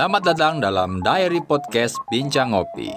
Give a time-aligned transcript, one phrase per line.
[0.00, 2.88] Selamat datang dalam Diary Podcast Bincang Ngopi.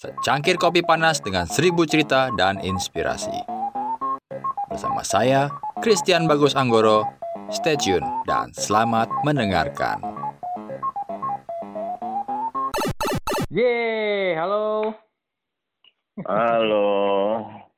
[0.00, 3.44] Secangkir kopi panas dengan seribu cerita dan inspirasi.
[4.72, 5.52] Bersama saya,
[5.84, 7.04] Christian Bagus Anggoro.
[7.52, 10.00] Stay tune dan selamat mendengarkan.
[13.52, 14.96] Yeay, halo.
[16.24, 16.88] Halo.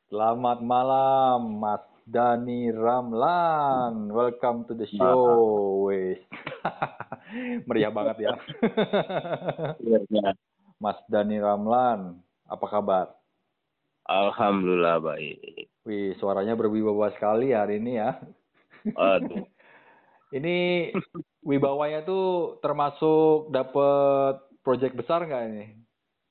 [0.06, 4.10] Selamat malam, Mas Dani Ramlan.
[4.10, 5.86] Welcome to the show.
[5.86, 6.18] Wes.
[7.70, 8.34] Meriah banget ya.
[10.10, 10.34] Iya,
[10.82, 12.18] Mas Dani Ramlan,
[12.50, 13.14] apa kabar?
[14.10, 15.70] Alhamdulillah baik.
[15.86, 18.18] Wih, suaranya berwibawa sekali hari ini ya.
[18.98, 19.46] Aduh.
[20.30, 20.90] Ini
[21.42, 25.66] wibawanya tuh termasuk dapat proyek besar nggak ini?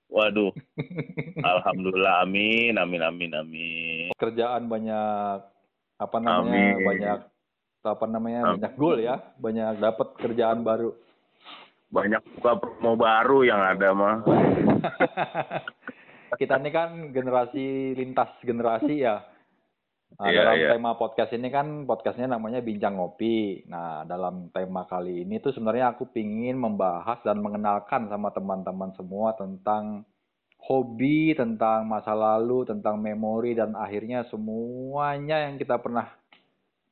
[0.08, 0.56] Waduh.
[1.44, 4.08] Alhamdulillah amin amin amin amin.
[4.16, 5.59] Kerjaan banyak
[6.00, 6.80] apa namanya?
[6.80, 6.88] Amin.
[6.88, 7.20] Banyak
[7.84, 8.40] apa namanya?
[8.48, 8.52] Amin.
[8.58, 10.96] Banyak goal ya, banyak dapat kerjaan baru.
[11.90, 14.16] Banyak buka promo baru yang ada mah.
[16.40, 19.20] Kita ini kan generasi lintas generasi ya.
[20.18, 20.70] Nah, Iya, dalam iya.
[20.74, 23.66] tema podcast ini kan podcastnya namanya Bincang Ngopi.
[23.70, 29.38] Nah, dalam tema kali ini tuh sebenarnya aku pingin membahas dan mengenalkan sama teman-teman semua
[29.38, 30.06] tentang
[30.60, 36.12] hobi, tentang masa lalu, tentang memori, dan akhirnya semuanya yang kita pernah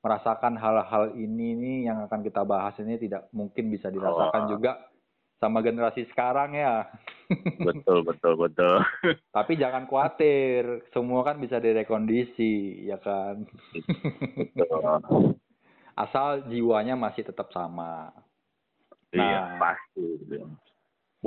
[0.01, 4.49] merasakan hal-hal ini nih yang akan kita bahas ini tidak mungkin bisa dirasakan Oh.
[4.55, 4.71] juga
[5.37, 6.87] sama generasi sekarang ya.
[7.67, 8.79] Betul betul betul.
[9.37, 13.43] Tapi jangan khawatir, semua kan bisa direkondisi, ya kan?
[14.55, 14.79] betul.
[15.97, 18.13] Asal jiwanya masih tetap sama.
[19.11, 19.57] Iya Nah.
[19.57, 20.07] pasti.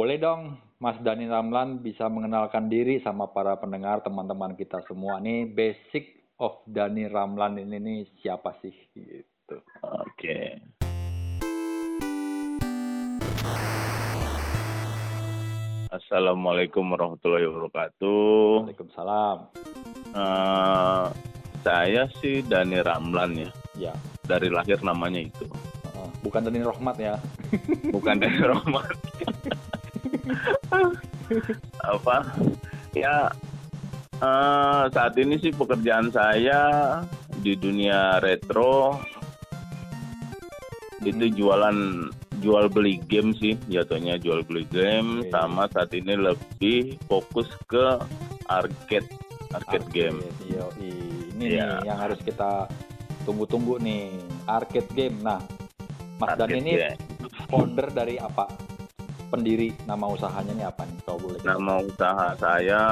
[0.00, 5.20] Boleh dong, Mas Dani Ramlan bisa mengenalkan diri sama para pendengar, teman-teman kita semua.
[5.20, 8.72] Nih basic of Dani Ramlan ini nih siapa sih?
[8.96, 9.60] Gitu.
[9.84, 10.56] Oke.
[15.92, 18.72] Assalamualaikum warahmatullahi wabarakatuh.
[18.72, 19.36] Waalaikumsalam.
[20.16, 21.06] Eh,
[21.60, 23.50] saya sih Dani Ramlan ya.
[23.76, 23.94] Ya,
[24.24, 25.44] Dari lahir namanya itu.
[26.20, 27.16] bukan Dani Rohmat ya.
[27.90, 28.86] bukan dari Roman
[31.80, 32.16] apa
[32.92, 33.30] ya
[34.18, 36.62] eh, saat ini sih pekerjaan saya
[37.38, 38.98] di dunia retro
[41.00, 41.32] itu Hmm.
[41.32, 41.78] jualan
[42.41, 45.32] jual beli game sih jatuhnya jual beli game Oke.
[45.32, 47.97] sama saat ini lebih fokus ke
[48.47, 49.08] arcade
[49.50, 51.80] arcade game Iya, ini Iya.
[51.80, 52.68] nih yang harus kita
[53.22, 54.12] tunggu-tunggu nih,
[54.44, 55.16] arcade game.
[55.20, 55.41] Nah,
[56.16, 56.97] Mas Arcade ini game.
[57.48, 58.44] founder dari apa?
[59.30, 60.98] Pendiri nama usahanya nih apa nih?
[61.00, 61.38] Kalau boleh.
[61.41, 62.82] nama usaha saya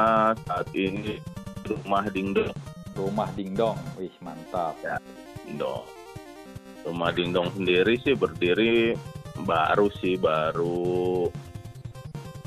[0.40, 1.18] saat ini
[1.64, 2.54] rumah dingdong
[2.90, 3.78] Rumah Dingdong.
[3.94, 4.74] Wih, mantap.
[5.40, 5.86] Dingdong.
[6.82, 8.90] Rumah Dingdong sendiri sih berdiri
[9.38, 11.30] baru sih baru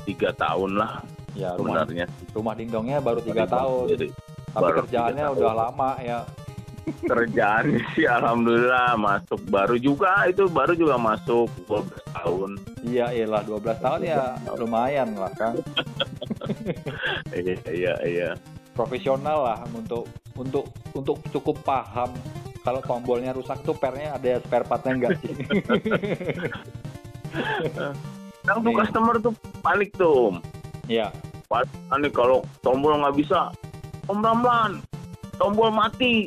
[0.02, 1.00] tiga tahun lah
[1.32, 2.04] Ya, rumah sebenarnya.
[2.36, 3.88] rumah Dingdongnya baru tiga tahun.
[3.88, 4.08] sendiri.
[4.46, 5.62] Tapi baru kerjaannya tiga udah tahun.
[5.64, 6.18] lama ya.
[7.02, 12.50] Kerjaan sih alhamdulillah masuk baru juga itu baru juga masuk 12 tahun.
[12.86, 15.58] Iya, iyalah 12 tahun ya lumayan lah kan.
[17.32, 18.30] Iya iya iya.
[18.74, 22.10] Profesional lah untuk untuk untuk cukup paham
[22.66, 25.32] kalau tombolnya rusak tuh pernya ada spare partnya enggak sih?
[28.42, 30.38] Yang tuh customer tuh panik tuh.
[30.90, 31.14] Iya.
[31.46, 33.54] Panik kalau tombol nggak bisa.
[34.10, 34.82] Om Ramlan,
[35.38, 36.26] tombol mati.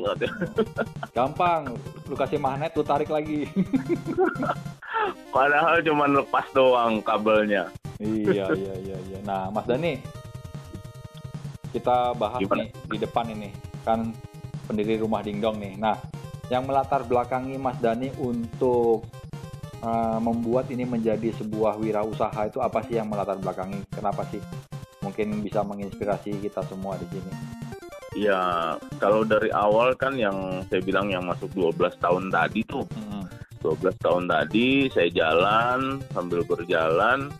[1.11, 1.75] Gampang,
[2.07, 3.47] lu kasih magnet, lu tarik lagi.
[5.29, 7.69] Padahal cuma lepas doang kabelnya.
[7.99, 9.19] iya, iya, iya, iya.
[9.23, 9.99] Nah, Mas Dani,
[11.75, 12.63] kita bahas Gimana?
[12.63, 13.49] nih di depan ini
[13.83, 14.15] kan
[14.67, 15.73] pendiri rumah Dingdong nih.
[15.75, 15.99] Nah,
[16.47, 19.05] yang melatar belakangi Mas Dani untuk
[19.83, 23.83] uh, membuat ini menjadi sebuah wirausaha itu apa sih yang melatar belakangi?
[23.91, 24.41] Kenapa sih?
[25.03, 27.31] Mungkin bisa menginspirasi kita semua di sini.
[28.15, 28.39] Ya,
[28.95, 33.24] kalau dari awal kan yang saya bilang yang masuk 12 tahun tadi tuh, Mm-mm.
[33.65, 37.33] 12 tahun tadi saya jalan sambil berjalan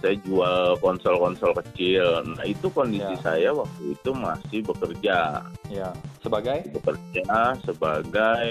[0.00, 2.24] saya jual konsol-konsol kecil.
[2.24, 3.20] Nah, itu kondisi Ya.
[3.20, 5.44] saya waktu itu masih bekerja.
[5.68, 5.92] Ya,
[6.24, 8.48] sebagai Bekerja sebagai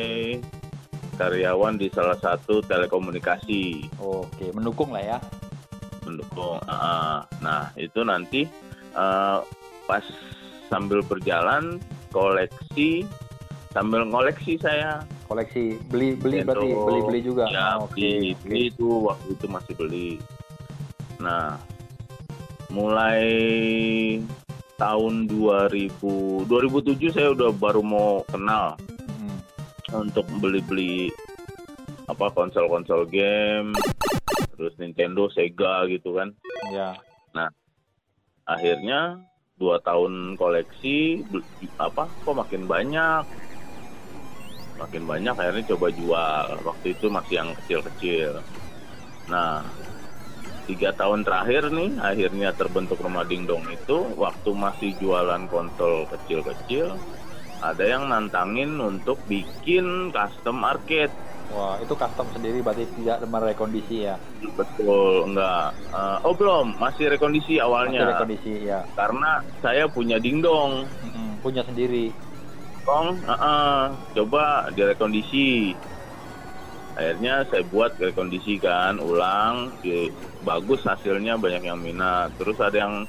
[1.17, 5.19] karyawan di salah satu telekomunikasi oke mendukung lah ya.
[6.06, 6.61] mendukung.
[6.69, 8.45] Ah, nah, itu nanti
[8.94, 9.39] eh,
[9.85, 10.06] pas
[10.69, 11.81] sambil berjalan
[12.13, 13.09] koleksi
[13.69, 16.85] sambil ngoleksi saya Koleksi beli beli berarti Nintendo.
[16.89, 17.43] beli beli juga.
[17.47, 20.09] ya Oh, beli beli itu waktu itu masih beli
[21.19, 21.59] nah
[22.69, 23.27] mulai
[24.75, 25.91] tahun 2000
[26.47, 28.73] 2007 saya udah baru mau kenal
[29.09, 29.37] Hmm.
[30.01, 31.11] untuk beli-beli
[32.05, 33.75] apa konsol-konsol game
[34.53, 36.31] terus Nintendo, Sega gitu kan.
[36.69, 36.95] Ya.
[38.43, 39.21] Akhirnya
[39.55, 41.21] dua tahun koleksi
[41.77, 43.21] apa kok makin banyak
[44.79, 46.45] makin banyak akhirnya coba jual.
[46.63, 48.31] Waktu itu masih yang kecil-kecil.
[49.27, 49.61] Nah
[50.69, 56.93] tiga tahun terakhir nih akhirnya terbentuk rumah dingdong itu waktu masih jualan konsol kecil-kecil
[57.59, 61.11] ada yang nantangin untuk bikin custom arcade
[61.49, 64.21] Wah, itu custom sendiri berarti tidak merekondisi ya.
[64.53, 65.73] betul enggak.
[65.89, 66.77] Eh, oh belum.
[66.77, 68.85] Masih rekondisi Masih awalnya rekondisi ya.
[68.93, 70.85] karena saya punya dingdong.
[71.09, 72.13] Mm-mm, Punya sendiri.
[72.89, 75.77] Kong, uh-uh, coba direkondisi.
[76.97, 80.09] Akhirnya saya buat rekondisi kan, ulang, di-
[80.41, 82.33] bagus hasilnya banyak yang minat.
[82.41, 83.06] Terus ada yang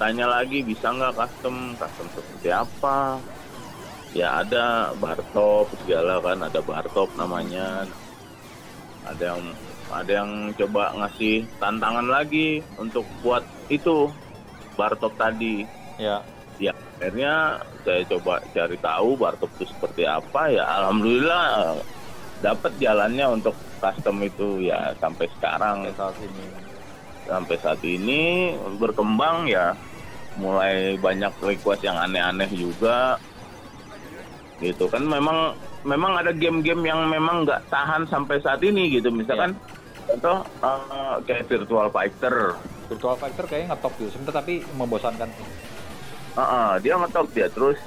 [0.00, 3.20] tanya lagi bisa nggak custom, custom seperti apa?
[4.16, 7.84] Ya ada bartop segala kan, ada bartop namanya.
[9.04, 9.42] Ada yang
[9.92, 14.08] ada yang coba ngasih tantangan lagi untuk buat itu
[14.72, 16.22] bartop tadi Ya.
[16.58, 20.52] Ya akhirnya saya coba cari tahu Bartop itu seperti apa.
[20.52, 21.76] Ya alhamdulillah eh,
[22.44, 24.68] dapat jalannya untuk custom itu.
[24.68, 25.88] Ya sampai sekarang.
[25.88, 26.46] Sampai saat ini.
[27.28, 28.22] sampai saat ini
[28.76, 29.72] berkembang ya.
[30.38, 33.16] Mulai banyak request yang aneh-aneh juga.
[34.58, 34.84] Gitu.
[34.90, 35.54] Kan memang
[35.86, 39.08] memang ada game-game yang memang nggak tahan sampai saat ini gitu.
[39.14, 39.54] Misalkan
[40.10, 42.58] contoh eh, kayak Virtual Fighter.
[42.90, 44.10] Virtual Fighter kayaknya ngetop gitu.
[44.12, 45.30] Sebentar tapi membosankan
[46.38, 47.78] Heeh, dia ngetop dia terus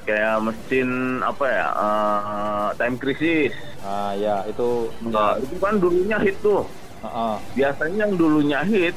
[0.00, 0.90] kayak mesin
[1.20, 3.52] apa ya eh, time crisis.
[3.80, 6.62] Ah ya, itu Nah, itu kan dulunya hit tuh.
[7.00, 8.94] Heeh, biasanya yang dulunya hit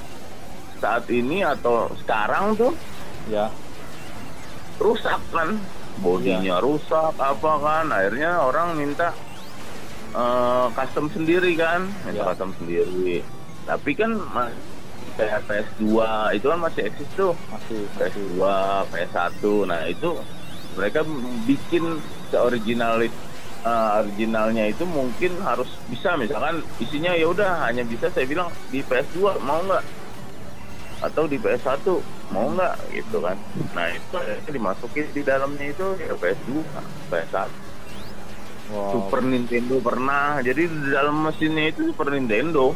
[0.78, 2.76] saat ini atau sekarang tuh
[3.26, 3.48] ya.
[4.78, 5.58] rusak kan.
[5.98, 7.86] Bodinya rusak apa kan.
[7.90, 9.10] Akhirnya orang minta
[10.14, 11.88] eh, custom sendiri kan.
[12.04, 12.24] Minta Ya.
[12.30, 13.24] custom sendiri.
[13.64, 14.12] Tapi kan
[15.14, 15.88] kayak PS2
[16.38, 18.42] itu kan masih eksis tuh Masih PS2,
[18.90, 19.44] PS1.
[19.70, 20.10] Nah, itu
[20.74, 21.06] mereka
[21.46, 22.02] bikin
[22.34, 23.14] seoriginalit
[23.64, 28.82] eh, originalnya itu mungkin harus bisa misalkan isinya ya udah hanya bisa saya bilang di
[28.82, 29.86] PS2 mau nggak
[31.04, 31.84] atau di PS1
[32.32, 33.38] mau nggak gitu kan.
[33.76, 36.64] Nah, itu dimasukin di dalamnya itu ya PS2,
[37.12, 37.50] PS1.
[38.72, 38.90] Wow.
[38.96, 40.40] Super Nintendo pernah.
[40.40, 42.72] Jadi di dalam mesinnya itu Super Nintendo.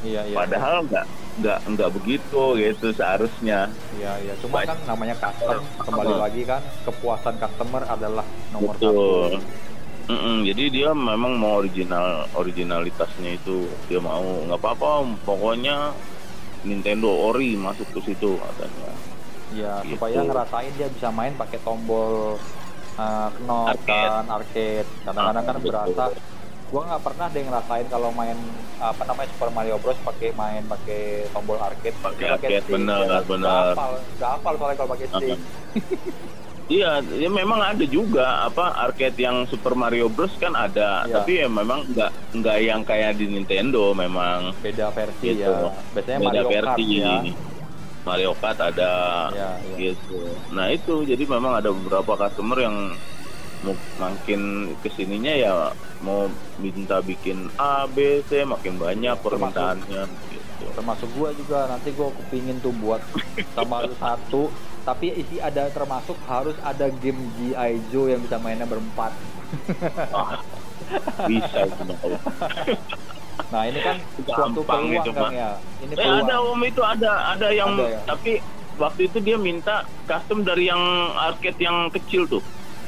[0.00, 0.36] Iya, iya.
[0.36, 3.68] Padahal nggak nggak nggak begitu gitu seharusnya.
[4.00, 4.34] Iya, iya.
[4.40, 8.88] Cuma kan namanya custom, kembali lagi kan kepuasan customer adalah nomor satu.
[8.88, 9.30] Betul.
[10.06, 15.90] Mm-mm, jadi dia memang mau original originalitasnya itu dia mau nggak apa-apa pokoknya
[16.62, 18.90] Nintendo Ori masuk ke situ katanya.
[19.54, 19.98] Iya, Gitu.
[19.98, 22.38] supaya ngerasain dia bisa main pakai tombol
[22.98, 24.10] uh, knob Arcade.
[24.10, 24.88] kan, arcade.
[25.04, 25.68] Kadang-kadang kan betul.
[25.70, 26.04] berasa
[26.66, 28.34] gua nggak pernah deh ngerasain kalau main
[28.76, 33.18] apa namanya Super Mario Bros pakai main pakai tombol arcade Pakai arcade, stick, bener, ya
[33.22, 33.48] bener.
[33.70, 35.38] hafal nggak hafal soalnya kalau pakai stick
[36.66, 41.14] Iya, ya memang ada juga apa arcade yang Super Mario Bros kan ada, Iya.
[41.14, 45.46] tapi ya memang nggak nggak yang kayak di Nintendo memang beda versi Gitu.
[45.46, 46.98] ya biasanya beda Mario Kart versi.
[46.98, 47.14] ya
[48.02, 48.92] Mario Kart ada
[49.30, 49.76] Iya, iya.
[49.78, 50.18] gitu.
[50.50, 52.76] Nah itu jadi memang ada beberapa customer yang
[53.96, 54.40] makin
[54.76, 55.54] ke sininya ya
[55.98, 60.64] mau minta bikin A, B, C makin banyak permintaannya gitu.
[60.70, 63.00] termasuk gua juga nanti gua kepingin tuh buat
[63.56, 64.52] sama lu satu
[64.84, 67.82] tapi isi ada termasuk harus ada game G.I.
[67.88, 69.10] Joe yang bisa mainnya berempat
[70.12, 70.38] Ah,
[71.24, 71.82] bisa itu
[73.46, 75.30] nah ini kan suatu peluang itu, Pak.
[75.30, 78.00] ya ini Eh peluang ada om itu ada ada yang Ada ya?
[78.04, 78.32] tapi
[78.76, 80.82] waktu itu dia minta custom dari yang
[81.16, 82.42] arcade yang kecil tuh.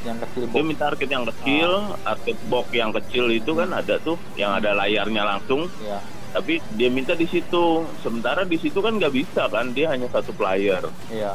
[0.07, 1.71] Yang kecil Dia box minta arcade yang kecil,
[2.07, 5.67] arcade box yang kecil itu kan ada tuh yang ada layarnya langsung.
[5.83, 7.83] ya Tapi dia minta di situ.
[8.05, 10.85] Sementara di situ kan nggak bisa kan, dia hanya satu player.
[11.09, 11.33] iya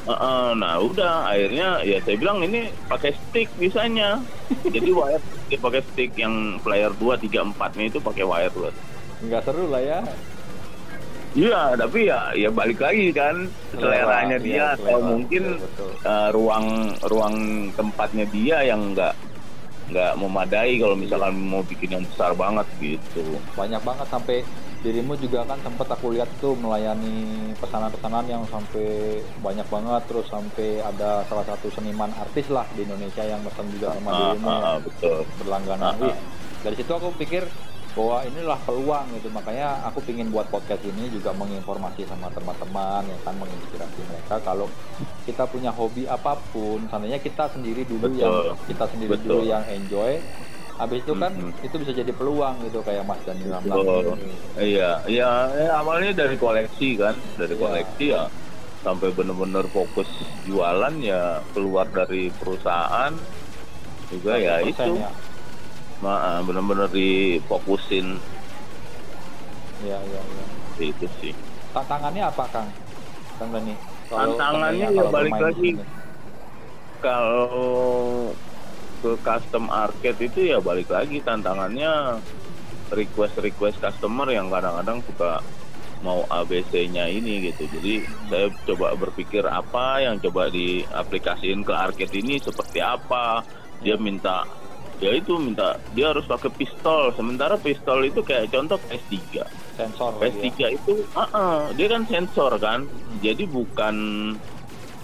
[0.00, 4.16] Heeh, nah udah akhirnya ya saya bilang ini pakai stick bisanya.
[4.74, 5.20] Jadi wire
[5.52, 8.76] dia pakai stick yang player 2 3 4 nya itu pakai wireless.
[9.20, 10.00] nggak seru lah ya
[11.30, 15.90] Iya, tapi ya ya balik lagi kan seleranya Selera, dia iya, atau selera, mungkin betul,
[15.94, 16.10] betul.
[16.10, 16.66] eh, ruang
[17.06, 17.36] ruang
[17.78, 19.14] tempatnya dia yang nggak
[19.90, 23.22] nggak memadai kalau misalkan mau bikin yang besar banget gitu.
[23.58, 24.36] banyak banget sampai
[24.80, 30.80] dirimu juga kan sempet aku lihat tuh melayani pesanan-pesanan yang sampai banyak banget terus sampai
[30.80, 34.62] ada salah satu seniman artis lah di Indonesia yang pesan juga sama Ah, dirimu ah,
[34.64, 35.18] ah, betul.
[35.42, 36.16] berlangganan Ah, ah.
[36.60, 37.44] Dari situ aku pikir
[37.90, 43.20] bahwa inilah peluang gitu makanya aku pingin buat podcast ini juga menginformasi sama teman-teman yang
[43.20, 44.70] kan menginspirasi mereka kalau
[45.26, 48.20] kita punya hobi apa pun seandainya kita sendiri dulu Betul.
[48.22, 49.26] yang kita sendiri Betul.
[49.26, 50.22] dulu yang enjoy
[50.78, 51.60] habis itu kan Mhm.
[51.60, 54.16] itu bisa jadi peluang gitu kayak Mas Ramlan Betul.
[54.16, 54.32] ini.
[54.56, 57.60] Iya, iya, ya, awalnya dari koleksi kan, dari Iya.
[57.60, 58.22] koleksi ya
[58.80, 60.08] sampai bener-bener fokus
[60.40, 63.12] jualan ya keluar dari perusahaan
[64.08, 65.10] juga ya 100% itu, ya.
[66.00, 68.16] Ma- bener-bener difokusin
[69.80, 70.44] Iya, iya, iya.
[70.92, 71.32] itu sih.
[71.72, 72.68] Tantangannya apa, Kang?
[73.40, 73.72] Kang Dani?
[74.12, 75.70] Tantangannya ya balik lagi.
[77.00, 78.28] Kalau
[79.00, 82.20] ke custom arcade itu ya balik lagi tantangannya
[82.92, 85.40] request-request customer yang kadang-kadang suka
[86.04, 87.64] mau ABC-nya ini gitu.
[87.72, 93.40] Jadi saya coba berpikir apa yang coba diaplikasiin ke arcade ini seperti apa.
[93.80, 94.44] Dia minta
[95.00, 97.10] ya itu minta dia harus pakai pistol.
[97.16, 99.16] Sementara pistol itu kayak contoh PS3.
[99.80, 100.30] Sensor lagi ya.
[100.30, 102.84] PS3 itu ah, ah, dia kan sensor kan.
[103.24, 103.96] Jadi bukan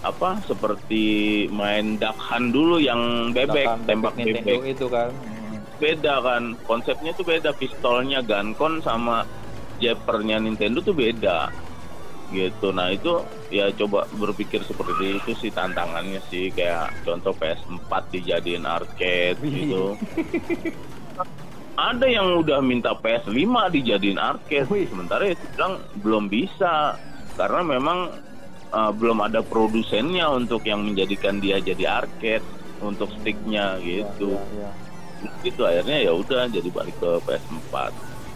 [0.05, 1.05] apa seperti
[1.49, 5.09] main duck hunt dulu yang bebek Bahkan tembak Nintendo bebek itu kan.
[5.09, 5.57] Hmm.
[5.81, 9.25] beda kan konsepnya tuh beda pistolnya Guncon sama
[9.81, 11.49] Jappernya Nintendo tuh beda
[12.31, 12.75] gitu.
[12.75, 16.51] Nah itu ya coba berpikir seperti itu sih tantangannya sih.
[16.51, 19.95] Kayak contoh PS4 dijadiin arcade gitu.
[21.77, 24.67] Ada yang udah minta PS5 dijadiin arcade.
[24.67, 24.89] Wih.
[24.89, 26.97] sementara ya bilang belum bisa.
[27.37, 28.09] Karena memang
[28.73, 32.45] uh, belum ada produsennya untuk yang menjadikan dia jadi arcade
[32.81, 34.35] untuk sticknya gitu.
[34.35, 34.69] Ya, ya,
[35.17, 35.29] ya.
[35.41, 37.73] gitu akhirnya ya udah jadi balik ke PS4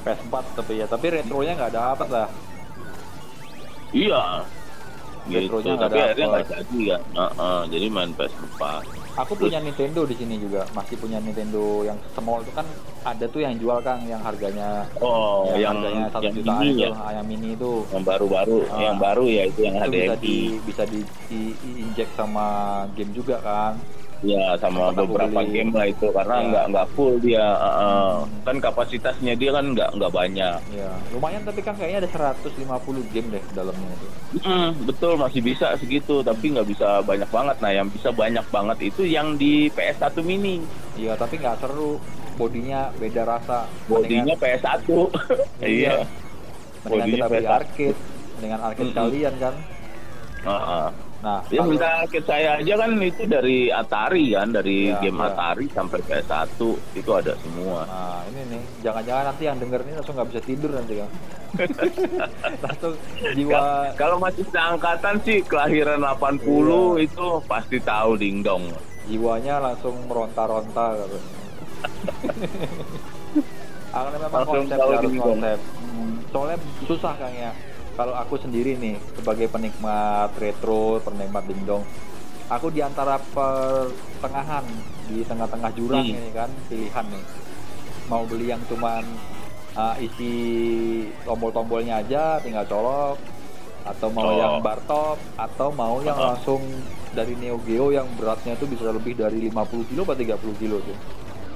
[0.02, 2.28] PS4 tapi ya, tapi retronya nggak dapat lah.
[3.92, 4.44] Iya.
[5.22, 5.54] Gitu.
[5.54, 8.62] Tapi akhirnya nggak jadi kan Heeh, jadi main PS4
[9.12, 12.64] Aku punya Nintendo di sini juga, masih punya Nintendo yang small itu kan
[13.04, 16.80] ada tuh yang jual Kang, yang harganya oh yang harganya satu yang jutaan ini itu,
[16.80, 16.92] ya?
[17.12, 17.72] yang mini itu.
[17.92, 18.80] yang baru-baru Ah.
[18.80, 22.46] yang baru ya itu yang Itu bisa HDMI di bisa di, di- injek sama
[22.96, 23.76] game juga kan.
[24.22, 25.50] Ya sama beberapa beli.
[25.52, 26.46] game lah itu karena Ya.
[26.48, 27.42] nggak nggak full dia.
[27.42, 28.30] Hmm.
[28.42, 32.54] kan kapasitasnya dia kan nggak nggak banyak Ya, lumayan tapi kan kayaknya ada 150
[33.10, 34.08] game deh dalamnya itu.
[34.40, 38.78] Mm, betul masih bisa segitu tapi nggak bisa banyak banget nah yang bisa banyak banget
[38.84, 40.62] itu yang di PS1 mini
[40.94, 41.98] Iya, tapi nggak seru.
[42.32, 43.66] Bodinya beda rasa.
[43.86, 44.88] bodinya PS1
[45.62, 46.04] iya
[46.84, 47.52] Mendingan bodinya kita beli PS1.
[47.52, 48.00] arcade
[48.38, 48.98] dengan arcade Mm-mm.
[49.00, 49.54] kalian kan.
[50.42, 50.88] Heeh.
[51.22, 55.22] Nah, Ya kalau- minta arcade saya aja kan itu dari Atari kan, dari Iya, game
[55.22, 55.30] iya.
[55.30, 56.60] Atari sampai PS1
[56.92, 57.86] itu ada semua.
[57.86, 61.10] Nah, ini nih, jangan-jangan nanti yang denger ini langsung nggak bisa tidur nanti kan.
[62.66, 62.94] langsung
[63.36, 66.42] jiwa Ka- Kalau masih seangkatan sih kelahiran 80
[66.98, 68.66] itu pasti tahu dingdong.
[69.04, 71.18] jiwanya langsung meronta-ronta gitu.
[73.92, 75.26] Karena memang Langsung konsep harus bingung.
[75.38, 75.60] konsep.
[75.76, 77.52] Hmm, Soalnya susah Kang ya.
[77.92, 81.84] Kalau aku sendiri nih sebagai penikmat retro, penikmat dingdong,
[82.48, 84.64] aku di antara pertengahan
[85.06, 86.16] di tengah-tengah jurang Hmm.
[86.16, 87.26] ini kan pilihan nih.
[88.08, 89.04] Mau beli yang cuman
[89.74, 90.34] uh, isi
[91.22, 93.18] tombol-tombolnya aja tinggal colok
[93.82, 94.38] atau mau Oh.
[94.38, 96.28] yang bar top atau mau yang Uh-uh.
[96.32, 96.62] langsung
[97.12, 100.96] dari Neo Geo yang beratnya tuh bisa lebih dari 50 kilo atau 30 kilo tuh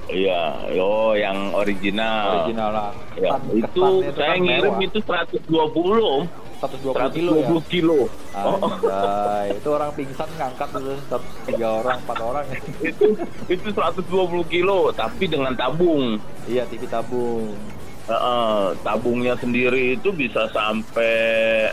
[0.06, 2.46] Iya, yo yang original.
[2.46, 3.82] original lah Ya, Kesan- itu
[4.12, 4.86] saya ngirim mewah.
[4.86, 7.98] itu 120, 120 kilo ya 120 kilo.
[8.32, 12.44] Oh, Anjay, itu orang pingsan ngangkat itu tiga orang empat orang
[12.80, 13.06] itu
[13.48, 14.04] itu 120
[14.46, 16.20] kilo tapi dengan tabung.
[16.46, 17.50] iya TV tabung
[18.06, 21.66] Heeh, tabungnya sendiri itu bisa sampai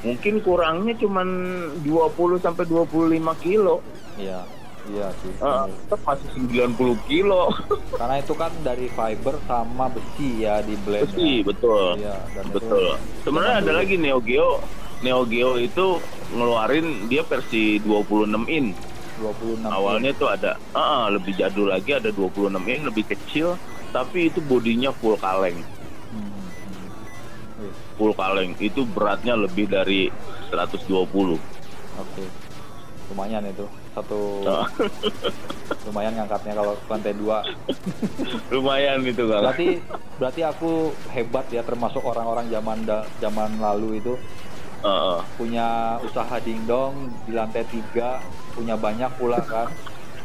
[0.00, 1.28] mungkin kurangnya cuman
[1.82, 2.94] 20 sampai 25
[3.36, 3.82] kilo.
[4.14, 4.46] iya
[4.88, 7.50] iya sih tetap masih 90 kilo.
[8.00, 11.98] karena itu kan dari fiber sama besi ya di blend Besi, betul.
[11.98, 12.86] iya dan itu Betul.
[13.22, 13.80] Sebenarnya ada dulu.
[13.82, 14.50] lagi Neo Geo.
[15.00, 15.86] Neo Geo itu
[16.30, 18.72] ngeluarin dia versi 26 in.
[19.16, 23.56] 26 Awalnya tuh ada ah, lebih jadul lagi ada 26 in lebih kecil
[23.90, 25.56] tapi itu bodinya full kaleng.
[26.12, 26.88] Hmm, hmm.
[27.64, 30.12] Wih, Full kaleng itu beratnya lebih dari
[30.52, 30.84] 120.
[31.96, 32.24] oke
[33.08, 33.64] lumayan itu
[33.96, 34.44] satu.
[34.44, 34.68] Ah,
[35.86, 37.38] lumayan ngangkatnya kalau lantai dua.
[38.52, 39.40] Lumayan itu kan.
[39.42, 39.68] berarti
[40.16, 40.70] berarti aku
[41.08, 44.14] hebat ya termasuk orang-orang zaman da- zaman lalu itu.
[44.76, 45.18] Heeh.
[45.34, 45.66] punya
[45.98, 48.20] usaha dingdong di lantai tiga
[48.52, 49.66] punya banyak pula kan?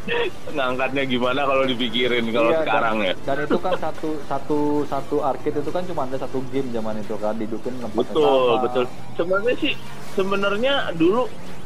[0.51, 3.13] Ngangkatnya gimana kalau dipikirin kalau Iya, sekarang dan, ya?
[3.23, 7.15] dan itu kan satu satu satu arcade itu kan cuma ada satu game zaman itu
[7.15, 8.61] kan didukin betul sama.
[8.65, 8.85] betul.
[9.15, 9.73] Sebenarnya sih
[10.11, 11.25] sebenarnya dulu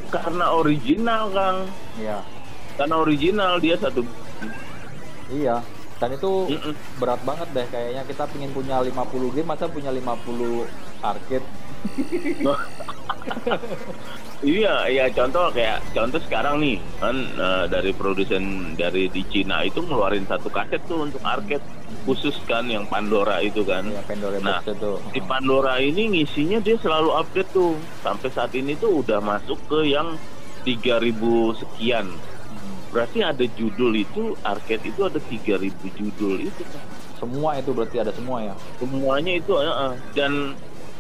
[0.10, 1.58] karena original kang.
[2.00, 2.20] Iya.
[2.76, 4.02] Karena original dia satu.
[5.32, 5.64] Iya.
[5.96, 6.76] Dan itu Mm-mm.
[7.00, 8.04] berat banget deh kayaknya.
[8.04, 10.68] Kita pingin punya 50 game masa punya 50
[11.02, 11.48] arcade.
[14.46, 19.82] Iya, iya contoh kayak contoh sekarang nih kan eh, dari produsen dari di Cina itu
[19.82, 21.64] ngeluarin satu kaset tuh untuk arcade
[22.06, 23.90] khusus kan yang Pandora itu kan.
[23.90, 25.02] Ya Pandora Nah, itu.
[25.10, 27.74] Di Pandora ini ngisinya dia selalu update tuh.
[28.06, 30.14] Sampai saat ini tuh udah masuk ke yang
[30.62, 31.10] 3000
[31.66, 32.06] sekian.
[32.94, 36.84] Berarti ada judul itu arcade itu ada 3000 judul itu kan.
[37.18, 38.54] Semua itu berarti ada semua ya.
[38.78, 39.96] Semuanya itu eh.
[40.14, 40.54] dan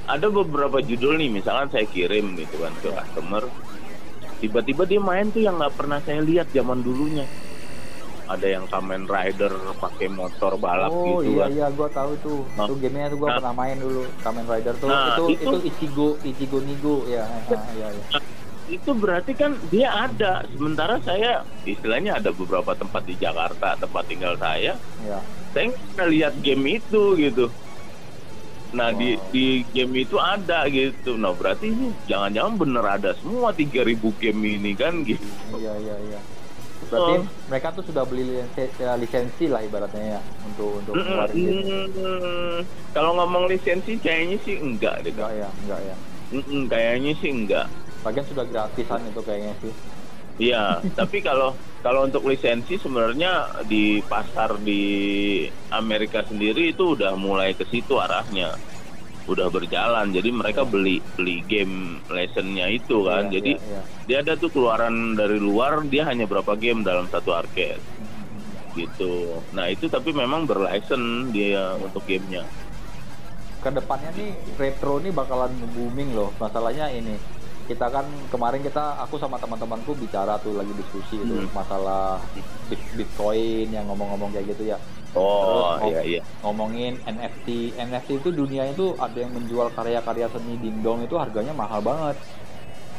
[0.05, 3.43] ada beberapa judul nih misalkan saya kirim gitu kan ke customer
[4.37, 7.25] tiba-tiba dia main tuh yang nggak pernah saya lihat zaman dulunya
[8.25, 12.41] ada yang Kamen Rider pakai motor balap oh gitu iya kan iya gua tahu tuh.
[12.57, 12.65] Nah.
[12.65, 13.37] Itu gamenya tuh gua Nah.
[13.37, 14.01] pernah main dulu.
[14.17, 17.21] Kamen Rider tuh Nah, itu, itu itu- Ichigo Ichigo Nigo ya.
[17.45, 17.87] Iya iya.
[18.65, 24.33] itu berarti kan dia ada sementara saya istilahnya ada beberapa tempat di Jakarta tempat tinggal
[24.35, 24.73] saya
[25.05, 25.21] Iya.
[25.53, 27.45] saya nggak lihat game itu gitu
[28.75, 29.31] nah di Wow.
[29.31, 34.75] di game itu ada gitu nah berarti ini jangan-jangan bener ada semua 3000 game ini
[34.75, 35.23] kan gitu
[35.55, 36.19] Iya iya iya.
[36.85, 37.23] Berarti Oh.
[37.47, 41.33] mereka tuh sudah beli lisensi, lisensi lah ibaratnya ya untuk untuk game.
[41.33, 42.57] mm,
[42.91, 45.95] kalau ngomong lisensi kayaknya sih enggak deh Enggak ya, enggak ya.
[46.29, 47.65] Mm-mm, kayaknya sih enggak
[48.03, 49.73] Bagian sudah gratisan itu kayaknya sih.
[50.37, 50.63] Iya,
[50.99, 57.61] tapi kalau kalau untuk lisensi sebenarnya di pasar di Amerika sendiri itu udah mulai ke
[57.69, 58.57] situ arahnya.
[59.29, 60.09] Udah berjalan.
[60.09, 63.29] Jadi mereka beli beli game license-nya itu kan.
[63.29, 63.81] Iya, Jadi iya, iya.
[64.09, 67.85] dia ada tuh keluaran dari luar dia hanya berapa game dalam satu arcade
[68.73, 69.45] gitu.
[69.53, 72.41] Nah, itu tapi memang berlicense dia untuk gamenya.
[73.61, 76.33] Ke depannya nih retro nih bakalan booming loh.
[76.41, 77.13] Masalahnya ini
[77.65, 81.49] kita kan kemarin kita aku sama teman-temanku bicara tuh lagi diskusi itu Hmm.
[81.51, 82.21] masalah
[82.67, 84.77] bit- Bitcoin yang ngomong-ngomong kayak gitu ya.
[85.15, 86.21] Oh, Terus, iya iya.
[86.41, 91.79] ngomongin NFT NFT itu dunianya itu ada yang menjual karya-karya seni dingdong itu harganya mahal
[91.79, 92.19] banget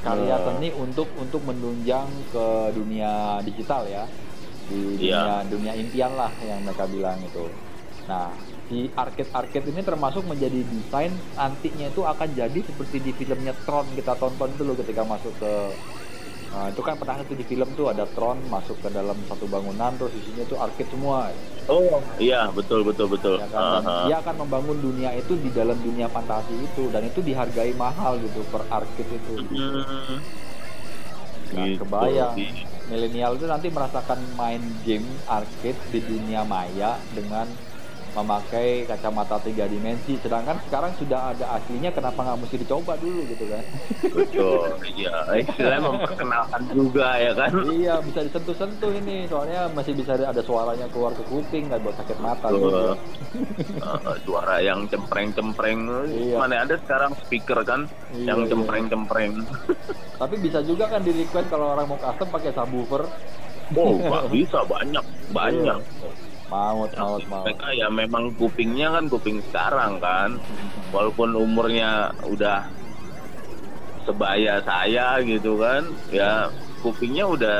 [0.00, 0.44] karya Hmm.
[0.48, 4.08] seni untuk untuk menunjang ke dunia digital ya
[4.66, 5.46] di dunia Iya.
[5.46, 7.44] dunia impian lah yang mereka bilang itu
[8.06, 8.32] nah
[8.66, 13.86] di arcade arcade ini termasuk menjadi desain nantinya itu akan jadi seperti di filmnya Tron
[13.94, 15.52] kita tonton dulu ketika masuk ke
[16.46, 19.92] Nah, itu kan pernah itu di film tuh ada Tron masuk ke dalam satu bangunan
[19.98, 21.28] terus isinya itu arcade semua
[21.66, 23.36] Oh, iya, betul betul betul.
[23.42, 23.60] ya kan?
[23.60, 24.06] Dan Aha.
[24.06, 28.40] dia akan membangun dunia itu di dalam dunia fantasi itu dan itu dihargai mahal gitu
[28.48, 30.16] per arcade itu Hmm.
[31.52, 31.78] Nah, Gitu.
[31.82, 32.62] kebayang Iya.
[32.88, 37.50] milenial itu nanti merasakan main game arcade di dunia maya dengan
[38.16, 43.44] memakai kacamata tiga dimensi sedangkan sekarang sudah ada aslinya kenapa nggak mesti dicoba dulu gitu
[43.46, 43.62] kan
[44.08, 45.12] Betul, iya.
[45.36, 47.50] Istilahnya memperkenalkan juga ya kan.
[47.68, 52.18] iya bisa disentuh-sentuh ini soalnya masih bisa ada suaranya keluar ke kuping nggak buat sakit
[52.18, 52.64] mata Betul.
[52.64, 52.94] juga
[53.76, 55.84] Uh, suara yang cempreng-cempreng.
[56.08, 56.40] Iya.
[56.40, 58.48] Mana ada sekarang speaker kan Iya, yang iya.
[58.48, 59.44] cempreng-cempreng.
[60.16, 63.04] tapi bisa juga kan di request kalau orang mau custom pakai subwoofer
[63.74, 65.78] Oh, Pak, bisa banyak, banyak.
[66.46, 70.38] Maut maut maut Mereka ya memang kupingnya kan kuping sekarang kan.
[70.94, 72.66] Walaupun umurnya udah
[74.06, 75.82] sebaya saya gitu kan,
[76.14, 76.46] ya
[76.78, 77.58] kupingnya udah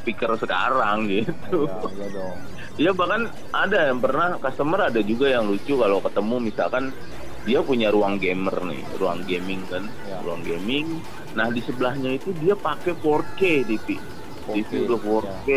[0.00, 1.68] speaker sekarang gitu.
[1.68, 2.36] ya, iya dong
[2.78, 6.94] Iya bahkan ada yang pernah customer ada juga yang lucu kalau ketemu misalkan
[7.42, 10.22] dia punya ruang gamer nih, ruang gaming kan, Ya.
[10.22, 11.02] ruang gaming.
[11.34, 13.98] Nah di sebelahnya itu dia pakai 4K TV,
[14.46, 15.48] 4K, TV udah 4K,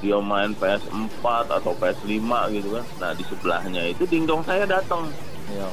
[0.00, 2.84] dia main PS4 atau PS5 gitu kan.
[3.00, 5.08] Nah di sebelahnya itu dingdong saya datang,
[5.48, 5.68] Iya.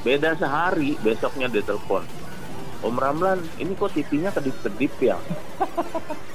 [0.00, 2.06] beda sehari, besoknya dia telepon.
[2.84, 5.16] Om Ramlan, ini kok TV-nya kedip-kedip ya?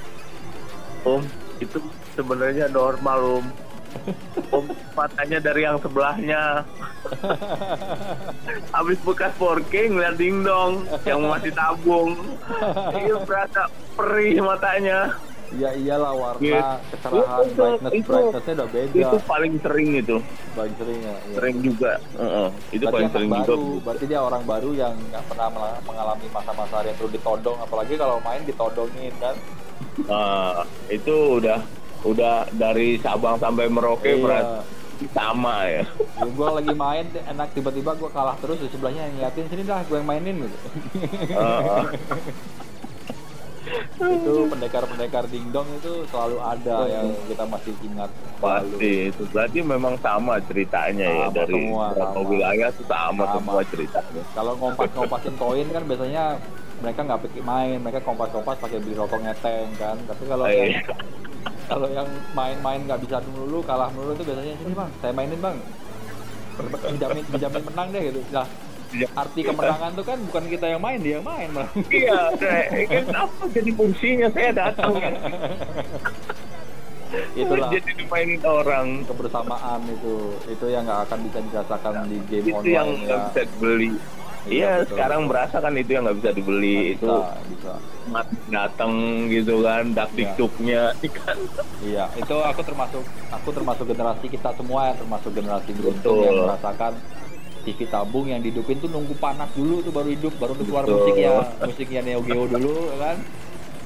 [1.07, 1.21] Om,
[1.57, 1.77] itu
[2.13, 3.45] sebenarnya normal Om.
[4.51, 6.63] Om matanya dari yang sebelahnya.
[8.75, 12.15] Habis bekas 4K ngeliat dingdong yang masih tabung.
[12.93, 15.11] Iya berasa perih matanya.
[15.51, 16.63] Iya iyalah warna, Iya.
[16.87, 18.95] kecerahan, Itu- brightness, itu- brightnessnya udah beda.
[18.97, 20.17] Itu paling sering itu,
[20.51, 21.11] paling sering ya.
[21.11, 21.35] iya.
[21.35, 21.91] sering juga.
[22.13, 23.83] Heeh, Itu berarti paling sering baru, juga.
[23.83, 25.47] berarti dia orang baru yang nggak pernah
[25.81, 29.35] mengalami masa-masa retro ditodong, apalagi kalau main ditodongin kan.
[30.07, 31.59] Nah, itu udah
[32.01, 34.23] udah dari Sabang sampai Merauke Iya.
[34.23, 34.63] berarti
[35.09, 35.83] sama ya.
[36.15, 39.83] Ya, gue lagi main enak tiba-tiba gue kalah terus di sebelahnya yang ngeliatin sini dah
[39.83, 40.57] gue yang mainin gitu.
[41.29, 41.83] Heeh.
[44.01, 48.09] itu pendekar-pendekar dingdong itu selalu ada yang kita masih ingat.
[48.37, 52.29] Pasti itu berarti memang sama ceritanya ya Sama dari semua, beberapa sama.
[52.29, 53.33] wilayah itu sama, Sama.
[53.35, 54.21] semua ceritanya.
[54.31, 56.23] Kalau ngompas-ngompasin koin kan biasanya
[56.81, 59.95] mereka nggak pakai main, mereka kompas-kompas pakai beli rokok ngeteng kan.
[60.03, 60.73] Tapi kalau Eh,
[61.65, 65.55] kalau yang main-main nggak bisa dulu kalah dulu tuh biasanya sini bang saya mainin bang
[66.91, 68.43] dijamin dijamin menang deh gitu Iya.
[69.13, 73.43] Arti kemenangan tuh kan bukan kita yang main dia yang main malah iya kan apa
[73.49, 74.91] jadi fungsinya saya datang.
[77.11, 79.03] Ya itulah jadi dimainin orang.
[79.03, 80.15] kebersamaan itu.
[80.47, 83.03] Itu yang nggak akan bisa dirasakan di game itu online yang ya.
[83.03, 83.91] nggak bisa dibeli.
[84.41, 86.71] Iya, iya betul, sekarang berasa kan itu yang nggak bisa dibeli.
[86.71, 87.73] Nggak itu bisa bisa.
[88.07, 88.93] mat datang
[89.27, 90.15] gitu kan dak Iya.
[90.17, 90.81] tiktuknya
[91.19, 91.37] kan?
[91.83, 96.93] Iya itu aku termasuk aku termasuk generasi kita semua ya termasuk generasi beruntung yang merasakan
[97.61, 100.97] TV tabung yang dihidupin tuh nunggu panas dulu tuh baru hidup baru tuh keluar Betul.
[100.97, 101.31] musiknya
[101.63, 103.17] musiknya Neo Geo dulu ya kan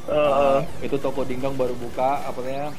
[0.05, 2.69] Nah, itu toko dingdong baru buka apa namanya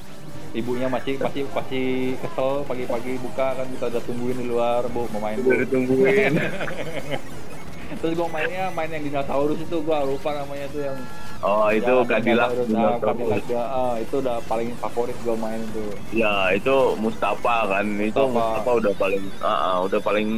[0.55, 5.21] ibunya masih masih masih kesel pagi-pagi buka kan kita udah tungguin di luar bu mau
[5.27, 6.33] main udah bu ditungguin.
[8.03, 10.99] Terus gua mainnya main yang dinosaurus itu gua lupa namanya tuh yang
[11.43, 15.85] oh itu ya, Cadillac ah, Cadillac, ya, ah, itu udah paling favorit gua main itu
[16.15, 18.39] ya itu Mustafa kan itu Mustafa.
[18.39, 20.29] Mustafa udah paling ah, ah, udah paling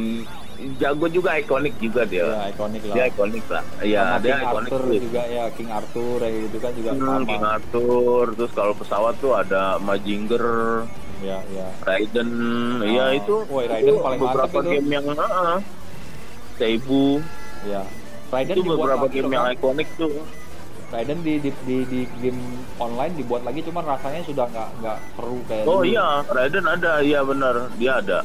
[0.75, 2.25] jago juga ikonik juga dia.
[2.25, 2.93] Ya ikonik lah.
[2.93, 3.63] Dia ikonik lah.
[3.79, 7.25] Iya dia King ikonik Arthur juga ya King Arthur kayak gitu kan juga Hmm, sama.
[7.25, 10.45] King Arthur terus kalau pesawat tuh ada Majinger
[11.19, 12.29] ya ya Raiden
[12.77, 12.85] Ah.
[12.85, 14.71] iya itu Woi, Raiden itu paling beberapa mantap itu.
[14.73, 15.59] game yang ah,
[16.55, 17.19] Seibu.
[17.63, 17.83] Ya
[18.29, 19.55] Raiden itu dibuat beberapa game yang kan?
[19.55, 20.13] ikonik tuh.
[20.89, 22.41] Raiden di, di di di game
[22.77, 25.85] online dibuat lagi cuman rasanya sudah nggak nggak seru kayak oh dulu.
[25.87, 27.55] iya Raiden ada iya benar.
[27.75, 28.19] Dia ada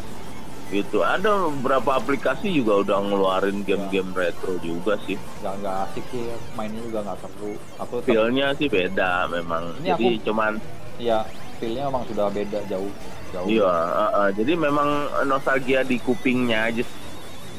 [0.77, 5.15] itu ada beberapa aplikasi juga udah ngeluarin game-game retro juga sih.
[5.39, 7.53] Nggak nggak asik sih mainnya juga nggak seru.
[7.79, 9.71] Aku feelnya sih beda memang.
[9.79, 10.53] Ini jadi aku- cuman
[10.99, 11.19] ya
[11.57, 12.91] feelnya emang sudah beda jauh
[13.31, 13.47] jauh.
[13.47, 14.29] Iya ah, ah.
[14.31, 14.89] jadi memang
[15.25, 17.03] nostalgia di kupingnya aja sih.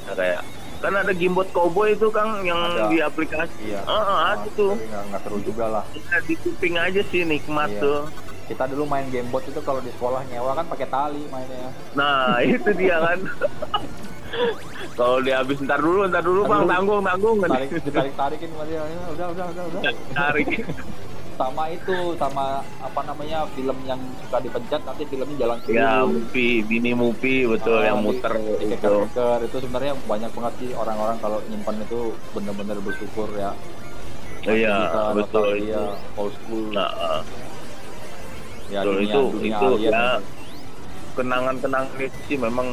[0.06, 2.94] kayak kan ada gimbot cowboy itu kang yang Ada.
[2.94, 3.74] di aplikasi.
[3.74, 3.82] Iya.
[3.90, 4.78] Ah, ah, ada tuh.
[4.78, 5.84] tapi nggak seru juga lah.
[5.90, 7.82] Kita di kuping aja sih nikmat Iya.
[7.82, 8.00] tuh
[8.46, 11.70] kita dulu main gamebot itu kalau di sekolah nyewa kan pakai tali mainnya.
[11.94, 13.20] Nah itu dia kan.
[14.94, 16.62] Kalau dia habis ntar dulu ntar dulu bang.
[16.62, 16.72] Aduh.
[16.72, 17.38] tanggung tanggung.
[17.42, 18.82] Tarik ditarik tarikin dia.
[19.12, 19.82] Udah udah udah udah.
[20.12, 20.48] Tarik.
[21.36, 25.84] Sama itu sama apa namanya film yang suka dipencet nanti filmnya jalan sendiri.
[25.84, 28.56] Ya mupi bini mupi betul Ah, yang di- muter itu.
[28.64, 32.00] dikeker-keker itu sebenarnya banyak banget sih orang-orang kalau nyimpan itu
[32.32, 33.52] bener-bener bersyukur ya.
[34.48, 34.80] Masih iya
[35.12, 35.60] betul.
[35.60, 35.84] itu
[36.16, 36.72] old school.
[36.72, 37.20] Nah ah.
[38.68, 40.24] Ya betul dunia itu dunia itu alien ya itu.
[41.14, 42.68] kenangan-kenangan itu sih memang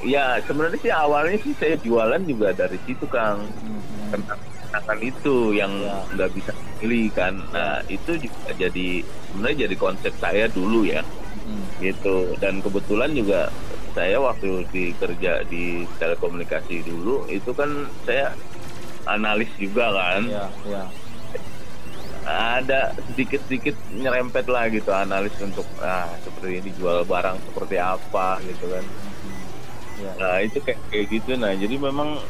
[0.00, 3.80] ya sebenarnya sih awalnya sih saya jualan juga dari situ kang Hmm,
[4.14, 4.22] hmm.
[4.62, 5.96] kenangan itu yang Ya.
[6.12, 8.88] nggak bisa beli kan nah itu juga jadi
[9.26, 11.02] sebenarnya jadi konsep saya dulu ya
[11.40, 11.64] Hmm.
[11.80, 13.48] gitu dan kebetulan juga
[13.90, 17.72] saya waktu di kerja di telekomunikasi dulu itu kan
[18.04, 18.30] saya
[19.04, 20.84] analis juga kan ya ya
[22.28, 28.68] ada sedikit-sedikit nyerempet lah gitu analis untuk ah seperti ini jual barang seperti apa gitu
[28.68, 28.84] kan.
[29.98, 30.12] Ya.
[30.20, 31.30] Nah itu kayak kayak gitu.
[31.40, 32.20] Nah jadi memang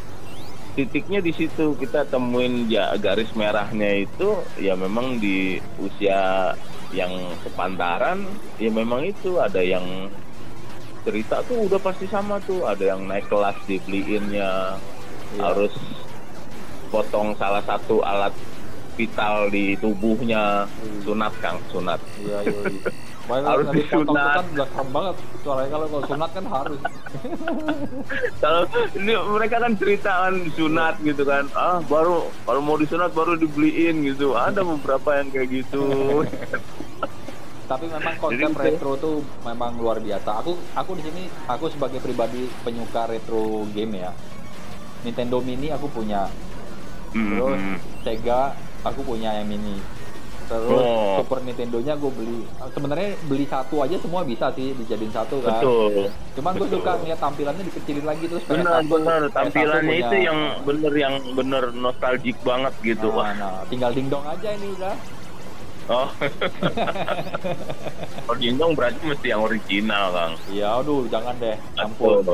[0.78, 1.74] titiknya di situ.
[1.74, 6.54] Kita temuin ya garis merahnya itu ya memang di usia
[6.94, 8.22] yang sepantaran
[8.62, 9.42] ya memang itu.
[9.42, 10.06] Ada yang
[11.02, 12.64] cerita tuh udah pasti sama tuh.
[12.64, 14.78] Ada yang naik kelas dibeliinnya.
[15.28, 15.44] Iya.
[15.44, 15.74] harus
[16.88, 18.32] potong salah satu alat
[18.98, 21.00] vital di tubuhnya Hmm.
[21.00, 22.90] sunat kang sunat iya iya iya.
[23.28, 24.40] Harus disunat.
[24.40, 26.80] kan serem banget suaranya kalau kalau sunat kan harus
[28.42, 28.62] kalau
[28.94, 34.00] ini mereka kan cerita kan sunat gitu kan ah baru kalau mau disunat baru dibeliin
[34.02, 35.84] gitu ada beberapa yang kayak gitu
[37.70, 40.40] tapi memang konsep Jadi retro tuh memang luar biasa.
[40.40, 44.10] Aku aku di sini aku sebagai pribadi penyuka retro game ya.
[45.04, 46.32] Nintendo Mini aku punya.
[47.12, 47.76] Terus Hmm.
[48.00, 49.82] Sega aku punya yang mini.
[50.48, 51.20] Terus Oh.
[51.20, 52.48] Super Nintendo-nya gue beli.
[52.72, 55.54] Sebenarnya beli satu aja semua bisa sih dijadiin satu kan.
[55.54, 59.84] betul Cuman gue suka ngeliat tampilannya dikecilin lagi terus benar satu- benar pengen satu tampilannya
[59.84, 64.48] punya- itu yang bener yang bener nostalgic banget gitu Nah, wah nah, tinggal dingdong aja
[64.50, 64.94] ini udah.
[65.90, 66.08] oh
[68.22, 71.54] kalau dingdong berarti mesti yang original kang Ya aduh jangan deh.
[71.76, 72.24] Ampun.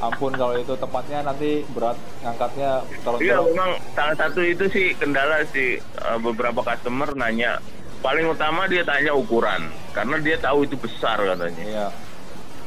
[0.00, 3.46] Ampun kalau itu tempatnya nanti berat ngangkatnya Iya tolong-tolong.
[3.52, 7.60] memang salah satu itu sih kendala sih eh, beberapa customer nanya
[8.00, 11.62] paling utama dia tanya ukuran karena dia tahu itu besar katanya.
[11.62, 11.86] Iya.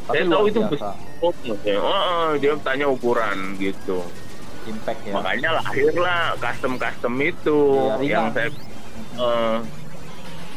[0.03, 0.93] Tapi Saya tahu itu besar.
[1.23, 1.33] Oh,
[1.81, 4.03] oh, dia tanya ukuran gitu.
[4.63, 5.11] impact ya.
[5.11, 8.07] Makanya lahirlah custom custom itu Iya, ringan.
[8.07, 8.49] yang saya
[9.15, 9.57] eh,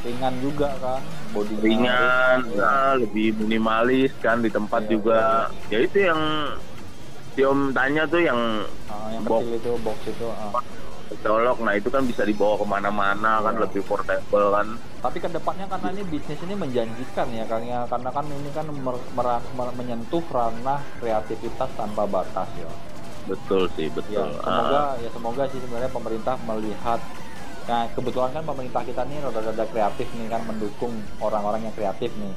[0.02, 1.00] Ringan juga kan
[1.36, 1.60] bodinya.
[1.60, 2.56] ringan, Iya.
[2.56, 5.22] nah, lebih minimalis kan di tempat Iya, juga.
[5.68, 6.20] Ya itu yang
[7.32, 8.40] si Om tanya tuh yang
[8.88, 9.44] Ah, yang box.
[9.44, 10.26] itu box itu.
[10.26, 10.56] ah.
[11.22, 13.62] colok nah itu kan bisa dibawa ke mana-mana kan Iya.
[13.62, 14.66] lebih portable kan
[14.98, 18.66] Tapi ke depannya karena ini bisnis ini menjanjikan ya, Kang ya, karena kan ini kan
[18.66, 22.66] mer- mera- mer- menyentuh ranah kreativitas tanpa batas ya.
[23.26, 26.98] betul sih Ya, betul semoga Ah, ya semoga sih sebenarnya pemerintah melihat
[27.66, 32.34] Nah, kebetulan kan pemerintah kita nih rada-rada kreatif nih kan mendukung orang-orang yang kreatif nih.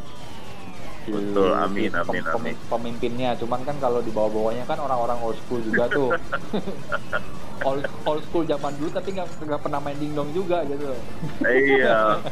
[1.10, 2.56] Betul, amin, pem- amin, pem- amin.
[2.70, 6.14] Pemimpinnya, cuman kan kalau di bawah-bawahnya kan orang-orang old school juga tuh.
[7.66, 10.96] old, old school zaman dulu tapi nggak nggak pernah main dingdong juga gitu.
[11.46, 12.24] iya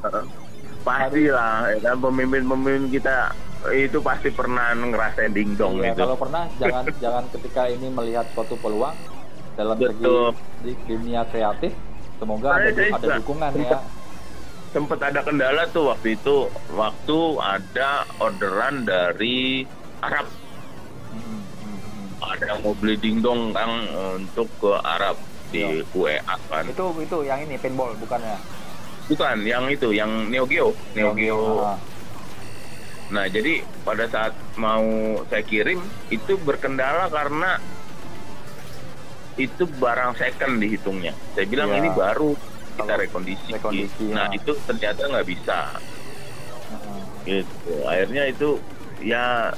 [0.86, 3.34] pasti lah ya kan pemimpin-pemimpin kita
[3.76, 8.56] itu pasti pernah ngerasain dingdong Iya, itu kalau pernah jangan jangan ketika ini melihat suatu
[8.56, 8.96] peluang
[9.58, 10.32] dalam Betul.
[10.32, 11.72] segi di dunia kreatif,
[12.20, 13.78] semoga ada, saya ada dukungan sempat- ya.
[14.70, 16.36] sempat ada kendala tuh waktu itu.
[16.70, 19.64] Waktu ada orderan dari
[19.98, 20.28] Arab.
[21.10, 22.06] Hmm, hmm, hmm.
[22.22, 23.72] ada yang mau beli dingdong kang
[24.14, 25.16] untuk ke Arab
[25.50, 26.64] di UEA kan.
[26.68, 28.38] Itu itu yang ini paintball bukannya?
[29.10, 30.70] bukan yang itu yang Neo Geo.
[30.94, 31.74] Neo Geo Ah,
[33.10, 34.86] Nah, jadi pada saat mau
[35.26, 35.82] saya kirim
[36.14, 37.58] itu berkendala karena
[39.40, 41.12] itu barang second dihitungnya.
[41.32, 41.78] Saya bilang Iya.
[41.80, 42.30] ini baru
[42.76, 43.48] kita rekondisi.
[43.50, 44.36] rekondisi, Nah, ya.
[44.36, 45.58] itu ternyata nggak bisa.
[46.70, 47.00] ah.
[47.24, 47.72] Gitu.
[47.84, 48.48] Akhirnya itu
[49.00, 49.52] ya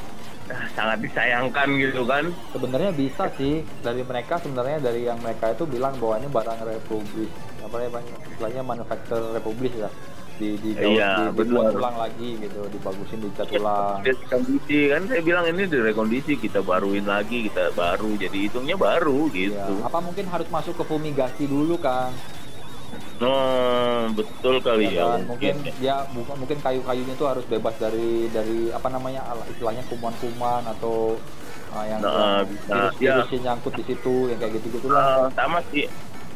[0.48, 2.24] ah, sangat disayangkan gitu kan.
[2.50, 7.30] Sebenarnya bisa sih dari mereka sebenarnya dari yang mereka itu bilang bahwa ini barang republik
[7.62, 8.04] apa ya Bang?
[8.26, 9.86] istilahnya manufacturer republik ya
[10.42, 11.70] di di Iya, di, benar.
[11.72, 17.06] ulang lagi gitu dibagusin dicat ulang Dia kondisi kan saya bilang ini direkondisi kita baruin
[17.06, 19.74] lagi kita baru jadi hitungnya baru Ya, gitu.
[19.80, 22.10] apa mungkin harus masuk ke fumigasi dulu Kang
[23.16, 25.04] Nah, betul kali ya ya.
[25.08, 25.20] kan?
[25.24, 25.72] mungkin ya.
[25.80, 31.14] ya bukan mungkin kayu-kayunya itu harus bebas dari dari apa namanya istilahnya kuman-kuman atau
[31.70, 33.32] uh, yang, Nah, virus-virus Ya.
[33.32, 35.86] yang nyangkut di situ yang kayak gitu gitulah Eh, sama sih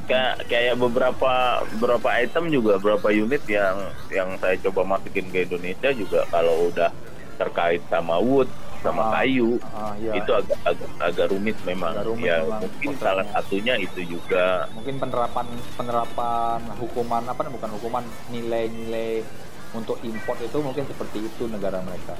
[0.07, 1.33] kayak kayak beberapa
[1.75, 3.77] beberapa item juga beberapa unit yang
[4.09, 6.91] yang saya coba masukin ke Indonesia juga kalau udah
[7.37, 8.47] terkait sama wood
[8.81, 10.15] sama Ah, kayu Ah, iya.
[10.15, 11.91] itu agak, agak agak rumit memang.
[11.93, 13.03] Agak rumit ya memang mungkin prosesnya.
[13.05, 14.47] salah satunya itu juga.
[14.73, 19.27] Mungkin penerapan penerapan hukuman apa bukan hukuman nilai-nilai
[19.75, 22.15] untuk import itu mungkin seperti itu negara mereka.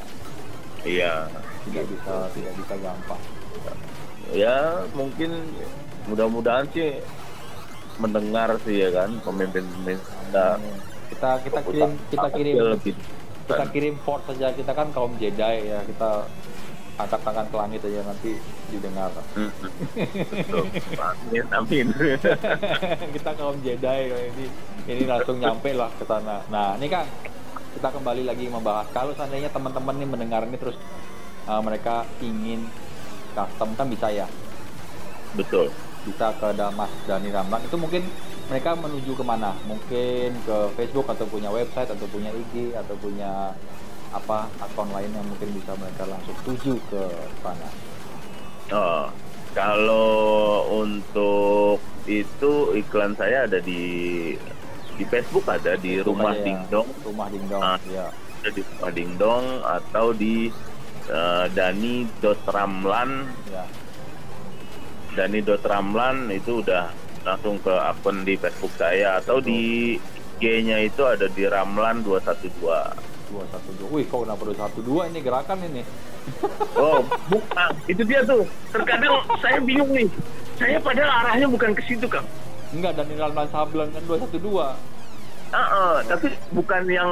[0.83, 1.31] Iya.
[1.65, 3.23] Tidak bisa tidak bisa gampang.
[4.35, 4.57] Ya
[4.91, 5.31] mungkin
[6.05, 6.99] mudah-mudahan sih
[7.97, 10.77] mendengar sih ya kan pemimpin-pemimpin kita Amin.
[11.09, 12.95] kita kita kirim kita kirim lebih
[13.47, 16.27] kita kirim port saja kita kan kaum Jedi ya kita
[16.97, 18.33] angkat tangan ke langit aja nanti
[18.73, 19.13] didengar.
[19.37, 19.53] Hmm,
[21.13, 21.87] amin amin.
[23.13, 24.01] Kita kaum Jedi
[24.33, 24.47] ini
[24.89, 26.41] ini langsung nyampe lah ke sana.
[26.49, 27.05] Nah ini kan
[27.77, 30.81] kita kembali lagi membahas kalau seandainya teman-teman nih mendengar ini terus
[31.45, 32.65] uh, mereka ingin
[33.37, 34.27] custom kan bisa ya?
[35.37, 35.69] Betul
[36.07, 38.03] bisa ke Damas Dani Ramlan itu mungkin
[38.47, 43.51] mereka menuju ke mana mungkin ke Facebook atau punya website atau punya IG atau punya
[44.15, 47.03] apa akun lain yang mungkin bisa mereka langsung tuju ke
[47.43, 47.69] sana.
[48.71, 49.11] Oh,
[49.53, 54.33] kalau untuk itu iklan saya ada di
[54.97, 56.45] di Facebook ada di Facebook Rumah ya.
[56.47, 57.79] Dingdong, rumah dingdong Ah.
[57.91, 58.07] ya.
[58.41, 60.37] ada di Rumah Dingdong atau di
[61.07, 63.11] eh, Dani.ramlan,
[63.51, 63.63] ya
[65.17, 66.93] Dani.ramlan itu udah
[67.25, 69.97] langsung ke akun di Facebook saya atau di
[70.37, 72.61] IG-nya itu ada di Ramlan 212.
[73.27, 75.83] dua satu dua wih kok kenapa dua satu dua ini gerakan ini
[76.79, 77.71] Oh, bukan.
[77.91, 78.47] Itu dia tuh.
[78.71, 80.07] Terkadang saya bingung nih.
[80.59, 82.27] Saya padahal arahnya bukan ke situ, Kang.
[82.75, 84.75] enggak Dani Ramlan Sablan kan dua satu dua
[86.07, 87.11] tapi bukan yang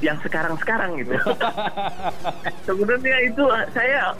[0.00, 1.12] yang sekarang-sekarang gitu.
[2.66, 3.44] Sebenarnya itu
[3.76, 4.16] saya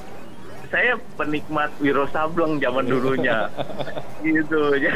[0.71, 3.51] saya penikmat Wiro Sableng zaman dulunya.
[4.25, 4.79] gitu.
[4.79, 4.95] ya.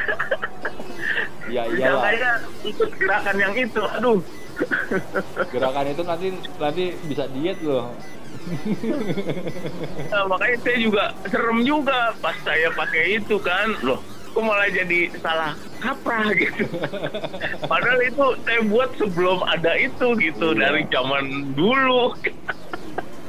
[1.51, 3.83] ya iyalah ikut gerakan yang itu.
[3.99, 4.19] Aduh.
[5.51, 6.27] gerakan itu nanti
[6.63, 7.91] nanti bisa diet loh
[10.11, 13.73] Nah, makanya saya juga serem juga pas saya pakai itu kan.
[13.81, 13.99] Loh,
[14.35, 16.67] kok malah jadi salah kaprah gitu.
[17.71, 20.61] Padahal itu saya buat sebelum ada itu gitu Iya.
[20.61, 21.25] dari zaman
[21.57, 22.13] dulu.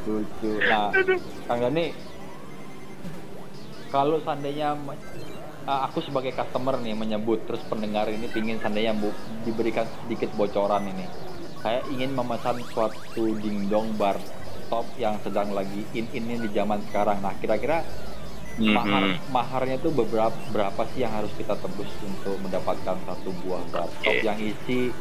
[0.05, 0.93] lucu nah
[1.49, 1.89] Kang Dani
[3.95, 9.07] kalau seandainya uh, aku sebagai customer nih menyebut terus pendengar ini pingin seandainya bu,
[9.47, 11.07] diberikan sedikit bocoran ini.
[11.63, 14.19] Saya ingin memesan suatu dingdong bar
[14.67, 17.23] top yang sedang lagi in ini di zaman sekarang.
[17.23, 17.87] Nah kira-kira
[18.59, 19.31] mahar Mhm.
[19.31, 24.15] maharnya tuh beberapa berapa sih yang harus kita tebus untuk mendapatkan satu buah bar top
[24.21, 24.91] yang isi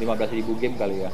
[0.00, 1.10] 15.000 game kali ya?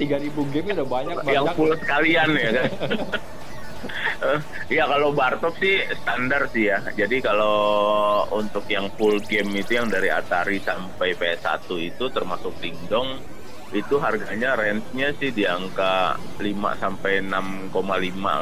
[0.00, 2.70] 3.000 game udah banyak yang banyak full sekalian ya kan.
[4.72, 6.78] ya kalau Bartop sih standar sih ya.
[6.92, 7.56] Jadi kalau
[8.30, 13.18] untuk yang full game itu yang dari Atari sampai PS1 itu termasuk Dingdong
[13.68, 17.68] itu harganya range-nya sih di angka 5 sampai 6,5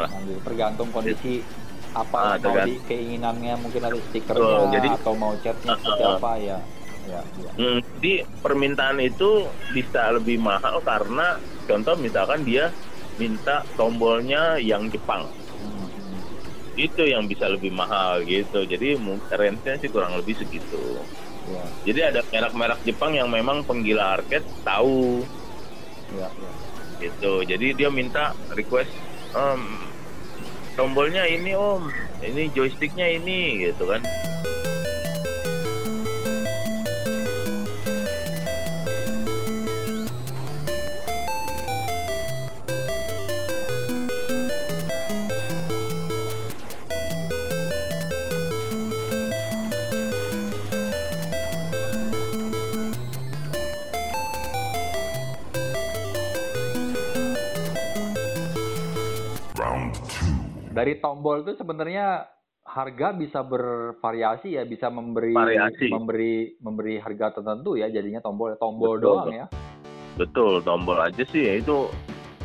[0.07, 0.11] lah.
[0.43, 1.43] Tergantung kondisi
[1.91, 6.17] apa mau tergant- di keinginannya mungkin ada stikernya jadi- atau mau catnya seperti Ah, ah.
[6.17, 6.59] apa ya.
[7.07, 7.51] Ya, ya.
[7.55, 12.75] Hmm, jadi permintaan itu bisa lebih mahal karena contoh misalkan dia
[13.17, 15.23] minta tombolnya yang Jepang.
[16.77, 18.63] Itu yang bisa lebih mahal gitu.
[18.69, 19.01] Jadi
[19.33, 21.01] range-nya sih kurang lebih segitu.
[21.47, 25.23] Ya, Jadi ada merek-merek Jepang yang memang penggila arcade tahu
[26.19, 26.51] ya, ya.
[27.01, 27.47] gitu.
[27.47, 28.91] Jadi dia minta request
[29.31, 29.63] "Em,
[30.75, 31.87] tombolnya ini om,
[32.21, 34.03] ini joysticknya ini gitu kan.
[60.87, 62.31] Dari tombol itu sebenarnya
[62.63, 65.91] harga bisa bervariasi ya, bisa memberi Variasi.
[65.91, 69.47] memberi memberi harga tertentu ya jadinya tombol tombol Betul, doang ya.
[70.15, 71.91] Betul, tombol aja sih ya itu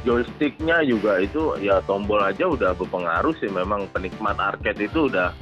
[0.02, 5.38] joysticknya juga itu ya tombol aja udah berpengaruh sih memang penikmat arcade itu udah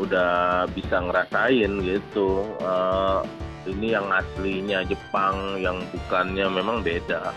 [0.00, 2.48] udah bisa ngerasain gitu.
[2.56, 3.20] Eh,
[3.68, 7.36] ini yang aslinya Jepang, yang bukannya memang beda.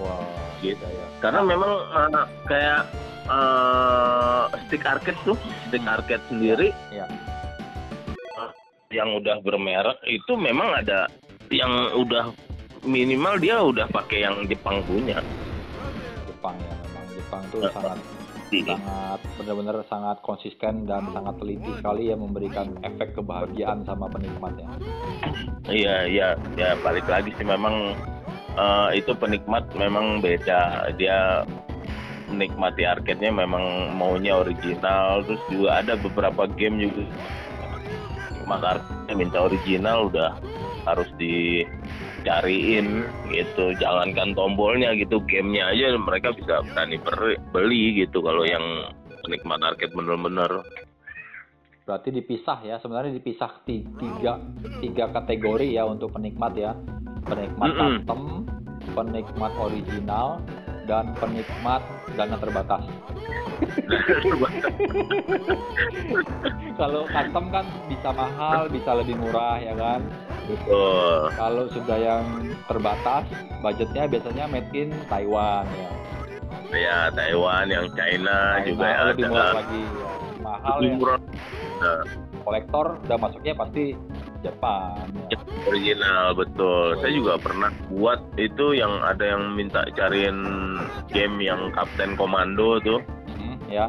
[0.00, 0.80] Wah, Gitu.
[0.80, 1.06] ya.
[1.20, 2.88] Karena memang eh, kayak
[3.24, 5.36] eh, stick arcade tuh,
[5.68, 7.06] stick arcade sendiri Ya.
[8.16, 8.50] eh,
[8.92, 11.08] yang udah bermerek itu memang ada
[11.48, 12.30] yang udah
[12.84, 15.18] minimal dia udah pakai yang Jepang punya.
[16.28, 17.72] Jepang ya memang Jepang tuh Ya.
[17.72, 17.98] sangat
[18.54, 24.70] sangat benar-benar sangat konsisten dan sangat teliti sekali ya memberikan efek kebahagiaan sama penikmatnya.
[25.66, 27.98] Iya, iya, ya balik lagi sih memang
[28.54, 30.92] eh, itu penikmat memang beda.
[30.94, 31.42] Dia
[32.28, 35.24] menikmati arcade-nya memang maunya original.
[35.24, 37.04] Terus juga ada beberapa game juga
[38.44, 38.84] maka
[39.16, 40.36] minta original udah
[40.84, 43.72] harus dicariin gitu.
[43.80, 47.00] Jangankan tombolnya gitu, gamenya aja mereka bisa berani
[47.52, 48.92] beli gitu kalau yang
[49.24, 50.60] penikmat arcade bener-bener.
[51.84, 54.40] Berarti dipisah ya, sebenarnya dipisah ti- tiga,
[54.80, 56.72] tiga kategori ya untuk penikmat ya.
[57.24, 57.80] Penikmat Mm-mm.
[58.04, 58.48] custom,
[58.96, 60.40] penikmat original,
[60.84, 61.82] dan penikmat
[62.14, 62.84] dana terbatas.
[66.74, 70.00] Kalau custom kan bisa mahal, bisa lebih murah ya kan.
[70.44, 71.32] Betul.
[71.32, 72.24] Kalau sudah yang
[72.66, 73.24] terbatas,
[73.60, 75.90] budgetnya biasanya made in Taiwan ya.
[76.74, 79.30] Ya Taiwan, yang China, China juga lebih ada.
[79.30, 79.80] murah lagi.
[79.80, 80.10] ya.
[80.42, 80.98] Mahal Lebih ya.
[80.98, 81.20] murah.
[81.74, 82.00] Nah,
[82.44, 83.96] Kolektor udah masuknya pasti
[84.44, 85.08] Jepang.
[85.32, 85.38] Ya.
[85.64, 87.00] original betul.
[87.00, 90.36] Saya juga pernah buat itu yang ada yang minta cariin
[91.08, 93.00] game yang Kapten Komando tuh.
[93.40, 93.88] Hmm, ya.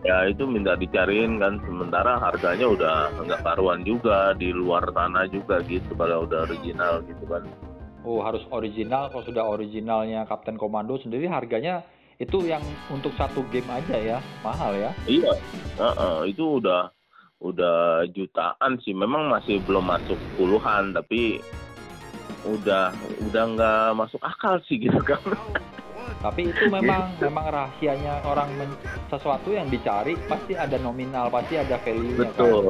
[0.00, 5.60] Ya itu minta dicariin kan sementara harganya udah nggak karuan juga di luar sana juga
[5.64, 7.44] gitu kalau udah original gitu kan.
[8.04, 9.12] Oh harus original.
[9.12, 11.84] Kalau sudah originalnya Kapten Komando sendiri harganya
[12.20, 12.60] itu yang
[12.92, 14.92] untuk satu game aja ya mahal ya.
[15.08, 15.32] Iya,
[15.80, 16.92] Heeh, itu udah
[17.40, 18.92] udah jutaan sih.
[18.92, 21.40] Memang masih belum masuk puluhan, tapi
[22.44, 22.92] udah
[23.28, 25.20] udah nggak masuk akal sih gitu kan.
[26.20, 31.80] Tapi itu memang memang rahasianya orang men- sesuatu yang dicari pasti ada nominal, pasti ada
[31.80, 32.44] value-nya kan.
[32.44, 32.60] betul,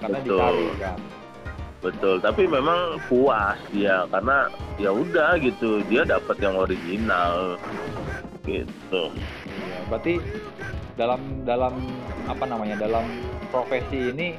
[0.00, 0.98] Karena betul, dicari kan.
[1.84, 2.16] betul.
[2.24, 4.48] Tapi memang puas dia karena
[4.80, 7.60] ya udah gitu, dia dapat yang original
[8.48, 9.04] gitu.
[9.52, 10.14] Iya, berarti
[10.96, 11.74] dalam dalam
[12.24, 13.04] apa namanya dalam
[13.54, 14.34] profesi ini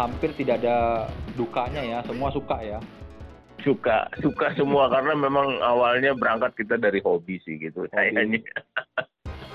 [0.00, 1.04] hampir tidak ada
[1.36, 2.80] dukanya ya, semua suka ya.
[3.60, 7.84] Suka, suka semua karena memang awalnya berangkat kita dari hobi sih gitu.
[7.92, 8.40] Kayaknya.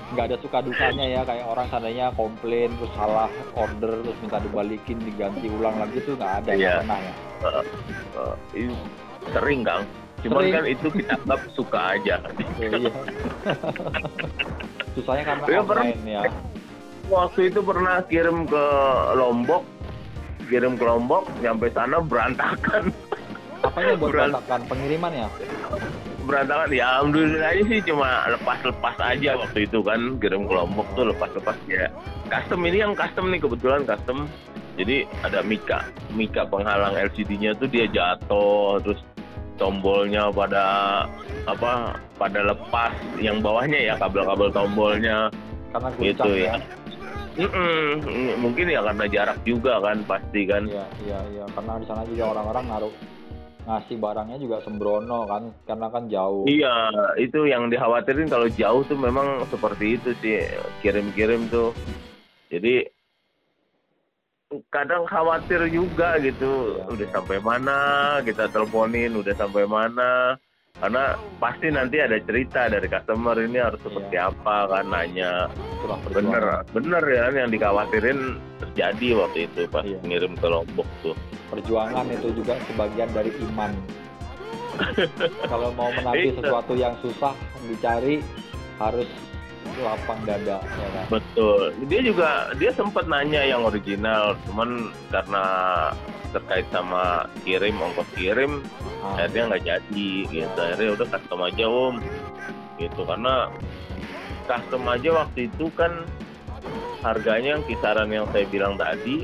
[0.08, 4.96] Nggak ada suka dukanya ya, kayak orang seandainya komplain terus salah order terus minta dibalikin
[5.04, 6.74] diganti ulang lagi tuh nggak ada, Iya.
[6.80, 7.12] pernah ya.
[7.44, 8.74] Eh, ini
[9.34, 9.84] sering kang.
[10.18, 10.54] Cuman Sering.
[10.56, 12.16] kan itu kita anggap suka aja.
[12.24, 12.90] Oh, iya.
[14.96, 15.84] Susahnya karena Iya, pernah.
[15.84, 16.22] online ya.
[17.08, 18.64] Waktu itu pernah kirim ke
[19.14, 19.64] Lombok,
[20.44, 22.92] kirim ke Lombok, nyampe sana berantakan.
[23.58, 25.28] Apanya buat Beran- berantakan pengiriman ya?
[26.20, 31.08] berantakan ya alhamdulillah aja sih cuma lepas-lepas aja waktu itu kan kirim ke Lombok tuh
[31.08, 31.88] lepas-lepas ya
[32.28, 34.28] custom ini yang custom nih kebetulan custom
[34.76, 39.00] jadi ada mika mika penghalang LCD-nya tuh dia jatuh terus
[39.56, 40.64] tombolnya pada
[41.48, 45.32] apa pada lepas yang bawahnya ya kabel-kabel tombolnya
[45.68, 46.54] Karena Gitu guncang ya.
[47.38, 47.46] Ya.
[47.46, 48.42] Mm-mm.
[48.42, 51.44] mungkin ya karena jarak juga kan pasti kan Iya, iya, iya.
[51.54, 52.94] Karena di sana juga orang-orang naruh
[53.68, 56.48] ngasih barangnya juga sembrono kan, karena kan jauh.
[56.48, 56.88] Iya,
[57.20, 60.40] itu yang dikhawatirin kalau jauh tuh memang seperti itu sih
[60.80, 61.76] kirim-kirim tuh.
[62.48, 62.88] Jadi
[64.72, 67.12] kadang khawatir juga gitu, Iya, udah iya.
[67.12, 67.78] sampai mana
[68.24, 70.40] kita teleponin, udah sampai mana.
[70.78, 71.10] Karena
[71.42, 74.30] pasti nanti ada cerita dari customer ini harus seperti Iya.
[74.30, 75.50] apa kan nanya.
[76.06, 79.98] Bener, bener ya yang dikhawatirin terjadi waktu itu pas Iya.
[80.06, 81.18] ngirim ke Lombok tuh.
[81.50, 83.74] Perjuangan itu juga sebagian dari iman.
[85.50, 86.46] Kalau mau menagih Iya.
[86.46, 87.34] sesuatu yang susah
[87.66, 88.22] dicari
[88.78, 89.10] harus
[89.82, 91.04] lapang dada ya kan.
[91.10, 91.74] Betul.
[91.90, 95.44] Dia juga dia sempat nanya yang original, cuman karena
[96.30, 98.62] terkait sama kirim ongkos kirim,
[99.02, 100.58] akhirnya nggak jadi gitu.
[100.58, 101.94] Akhirnya udah custom aja om,
[102.78, 103.34] gitu karena
[104.48, 105.92] custom aja waktu itu kan
[107.04, 109.22] harganya yang kisaran yang saya bilang tadi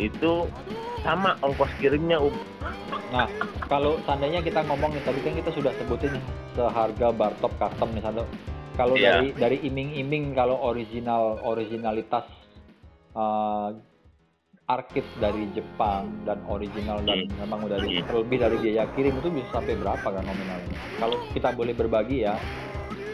[0.00, 0.32] itu
[1.04, 2.32] sama ongkos kirimnya om.
[3.14, 3.30] Nah,
[3.70, 6.24] kalau seandainya kita ngomong nih, tadi kan kita sudah sebutin nih,
[6.58, 8.24] seharga bartop custom nih Sando.
[8.76, 9.22] Kalau Iya.
[9.22, 12.28] dari dari iming-iming kalau original originalitas
[13.16, 13.72] uh,
[14.66, 19.48] arkit dari Jepang dan original dan memang udah di- lebih dari biaya kirim itu bisa
[19.54, 20.74] sampai berapa kan nominalnya?
[20.98, 22.34] Kalau kita boleh berbagi ya.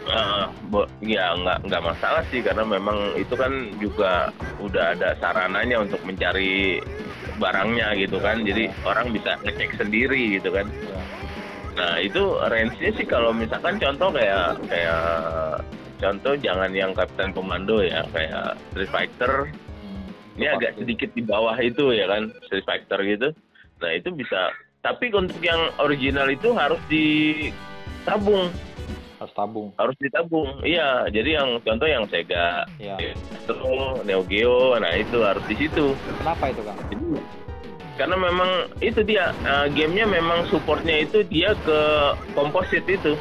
[0.02, 5.78] Eh, bo- ya nggak nggak masalah sih karena memang itu kan juga udah ada sarananya
[5.78, 6.82] untuk mencari
[7.38, 11.00] barangnya gitu kan jadi orang bisa ngecek sendiri gitu kan ya.
[11.78, 12.18] nah itu
[12.50, 15.06] range-nya sih kalau misalkan contoh kayak kayak
[16.02, 19.71] contoh jangan yang Kapten Komando ya kayak Street Fighter Hmm,
[20.36, 22.32] ini agak sedikit di bawah itu ya kan?
[22.48, 23.28] Street Fighter gitu.
[23.84, 24.52] Nah itu bisa.
[24.82, 28.50] Tapi untuk yang original itu harus ditabung.
[29.22, 29.70] Harus tabung.
[29.78, 31.06] harus ditabung iya.
[31.06, 32.98] Jadi yang contoh yang Sega Ya.
[34.02, 35.94] Neo Geo nah itu harus di situ.
[36.18, 36.78] Kenapa itu Kang?
[36.90, 37.22] Jadi,
[37.94, 38.50] karena memang
[38.82, 41.80] itu dia eh, gamenya memang supportnya itu dia ke
[42.34, 43.14] komposit itu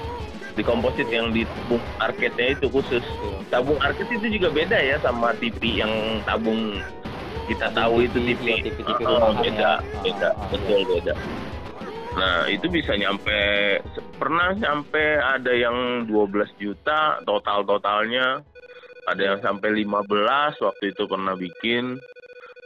[0.55, 3.03] di komposit yang di tabung arcade-nya itu khusus.
[3.03, 3.37] Iya.
[3.51, 5.91] tabung arcade itu juga beda ya sama TV yang
[6.27, 6.79] tabung
[7.49, 9.71] kita tahu itu TV, TV, iya, Oh, rumahan beda
[10.03, 11.13] beda Ah, ah, betul beda.
[12.11, 13.39] Nah itu bisa nyampe
[14.19, 18.43] pernah nyampe ada yang 12 juta total totalnya
[19.09, 21.97] ada yang sampai 15 waktu itu pernah bikin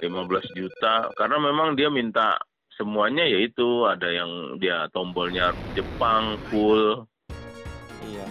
[0.04, 1.10] 15 juta.
[1.16, 2.36] Karena memang dia minta
[2.76, 7.08] semuanya yaitu ada yang dia tombolnya Jepang full
[8.06, 8.26] Iya.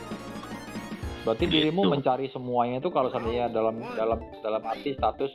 [1.25, 1.55] Berarti Gitu.
[1.57, 5.33] dirimu mencari semuanya itu kalau seandainya dalam dalam dalam arti status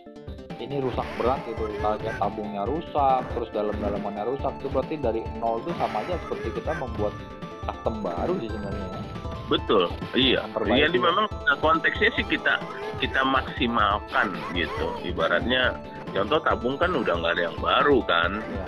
[0.60, 5.72] ini rusak berat itu kayak tabungnya rusak, terus dalam-dalamannya rusak itu berarti dari nol itu
[5.80, 7.16] sama aja seperti kita membuat
[7.64, 9.00] custom baru sih sebenarnya.
[9.50, 10.46] Betul, iya.
[10.46, 10.84] Memperbaiki.
[10.84, 11.26] Jadi memang
[11.58, 12.60] konteksnya sih kita
[13.02, 14.88] kita maksimalkan gitu.
[15.02, 15.74] Ibaratnya
[16.14, 18.66] contoh tabung kan udah nggak ada yang baru kan, Ya.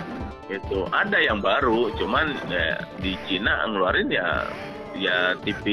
[0.58, 4.48] itu ada yang baru, cuman ya, di Cina ngeluarin ya
[4.96, 5.64] ya TV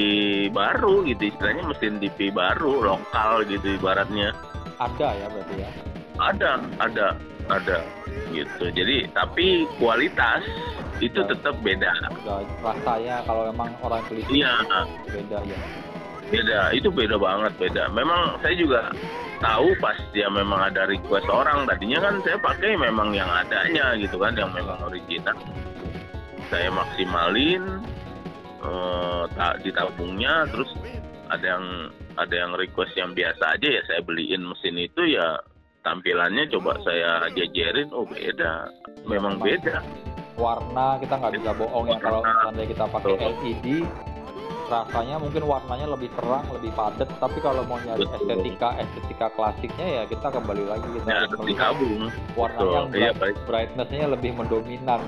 [0.50, 4.32] baru gitu istilahnya mesin TV baru lokal gitu ibaratnya.
[4.80, 5.70] Ada ya berarti ya.
[6.20, 6.50] ada
[6.80, 7.06] ada
[7.48, 7.78] ada
[8.32, 8.68] gitu.
[8.72, 10.44] Jadi tapi kualitas
[11.00, 11.28] itu Ya.
[11.32, 11.92] tetap beda.
[12.24, 14.52] Udah rasanya kalau memang orang teliti iya.
[15.08, 15.60] beda ya.
[16.30, 17.88] beda itu beda banget beda.
[17.96, 18.92] Memang saya juga
[19.40, 21.64] tahu pas dia memang ada request orang.
[21.64, 25.36] Tadinya kan saya pakai memang yang adanya gitu kan yang memang original.
[26.52, 27.80] Saya maksimalin
[28.60, 30.70] eh, ta- di tabungnya terus
[31.30, 31.64] ada yang
[32.18, 35.38] ada yang request yang biasa aja ya saya beliin mesin itu ya
[35.86, 38.68] tampilannya coba saya jajarin oh beda
[39.08, 39.80] memang beda
[40.40, 43.12] Warna kita nggak bisa bohong ya kalau seandainya kita pakai.
[43.12, 43.66] LED
[44.70, 48.14] rasanya mungkin warnanya lebih terang, lebih padat, tapi kalau mau nyari Betul.
[48.22, 51.74] estetika estetika klasiknya ya kita kembali lagi kita ya harus melihat
[52.38, 52.70] warna Betul.
[52.72, 53.36] yang Iya, bright, baik.
[53.50, 55.00] brightness-nya lebih mendominan.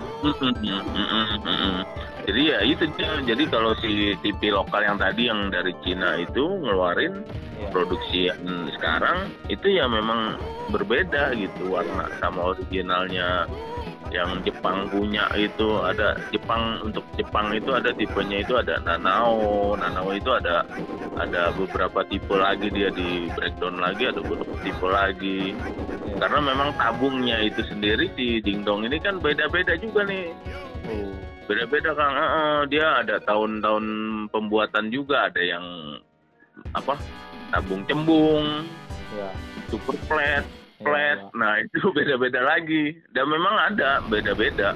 [2.23, 3.11] Jadi ya itu dia.
[3.23, 7.23] Jadi kalau si TV lokal yang tadi yang dari Cina itu ngeluarin
[7.63, 7.71] Ya.
[7.71, 8.43] produksi yang
[8.75, 10.35] sekarang itu ya memang
[10.75, 13.47] berbeda gitu warna sama originalnya
[14.13, 19.73] yang Jepang punya itu ada Jepang untuk Jepang itu ada tipenya itu ada Nanao.
[19.75, 20.63] Nanao itu ada
[21.17, 25.57] ada beberapa tipe lagi dia di breakdown lagi ada beberapa tipe lagi.
[26.13, 26.29] Ya.
[26.29, 30.29] karena memang tabungnya itu sendiri si dingdong ini kan beda-beda juga nih.
[30.87, 31.11] Oh,
[31.49, 32.15] beda-beda kang.
[32.15, 33.85] Heeh, dia ada tahun-tahun
[34.29, 35.65] pembuatan juga ada yang
[36.77, 36.95] apa
[37.53, 38.65] tabung cembung
[39.17, 39.29] ya.
[39.69, 40.45] super flat
[40.83, 41.19] flat.
[41.19, 41.31] Ya.
[41.35, 42.99] nah itu beda-beda lagi.
[43.15, 44.75] Dan memang ada beda-beda.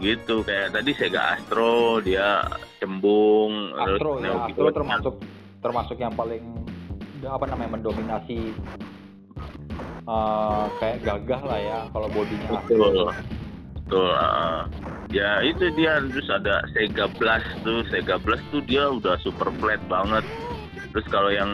[0.00, 2.40] Gitu kayak tadi Sega Astro dia
[2.80, 5.14] cembung Astro ya, Neo Astro termasuk
[5.60, 6.40] termasuk yang paling
[7.20, 8.56] apa namanya mendominasi
[10.08, 12.64] uh, kayak gagah lah ya kalau bodinya.
[12.64, 13.12] Betul
[13.76, 14.64] betul uh,
[15.12, 17.84] ya itu dia terus ada Sega Blast tuh.
[17.92, 20.24] Sega Blast tuh dia udah super flat banget.
[20.96, 21.52] Terus kalau yang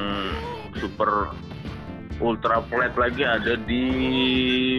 [0.78, 1.32] super
[2.20, 3.84] ultra flat lagi ada di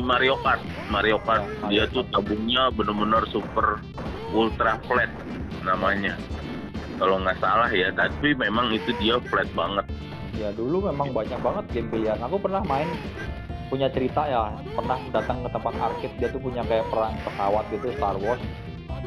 [0.02, 0.62] Mario Kart.
[0.90, 3.82] Mario Kart dia tuh tabungnya bener-bener super
[4.34, 5.12] ultra flat
[5.62, 6.18] namanya.
[6.98, 9.86] Kalau nggak salah ya tapi memang itu dia flat banget.
[10.38, 12.90] Ya dulu memang banyak banget game pilihan aku pernah main
[13.70, 14.54] punya cerita ya.
[14.74, 18.42] Pernah datang ke tempat arcade dia tuh punya kayak perang pesawat gitu Star Wars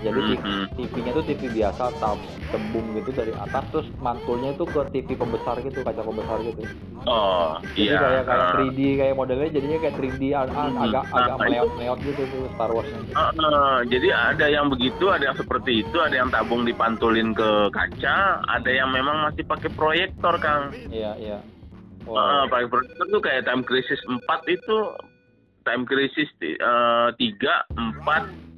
[0.01, 0.65] jadi mm-hmm.
[0.77, 5.61] TV-nya tuh TV biasa tab tembung gitu dari atas terus mantulnya itu ke TV pembesar
[5.61, 6.63] gitu kaca pembesar gitu
[7.05, 10.85] oh jadi iya kayak kayak 3D kayak modelnya jadinya kayak 3D mm-hmm.
[10.85, 15.05] agak nah, agak meleot meleot gitu tuh Star Wars uh, uh, jadi ada yang begitu
[15.13, 19.71] ada yang seperti itu ada yang tabung dipantulin ke kaca ada yang memang masih pakai
[19.77, 21.39] proyektor kang iya iya
[22.09, 22.17] wow.
[22.17, 24.79] uh, pakai proyektor tuh kayak Time Crisis 4 itu
[25.61, 26.29] Time Crisis
[26.65, 28.51] uh, 3, 4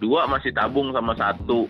[0.00, 1.68] dua masih tabung sama satu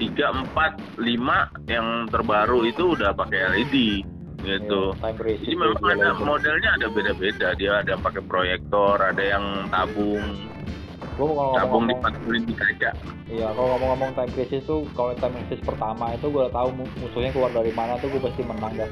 [0.00, 4.04] tiga empat lima yang terbaru itu udah pakai LED
[4.44, 4.92] gitu.
[5.00, 7.56] Ya, Jadi memang ada modelnya ada beda-beda.
[7.56, 10.52] Dia ada pakai proyektor, ada yang tabung.
[11.16, 12.90] Gua kalau tabung dipantulin di kaca.
[13.24, 17.50] Iya, kalau ngomong-ngomong time crisis tuh, kalau time crisis pertama itu gue tahu musuhnya keluar
[17.56, 18.90] dari mana tuh gue pasti menang dah.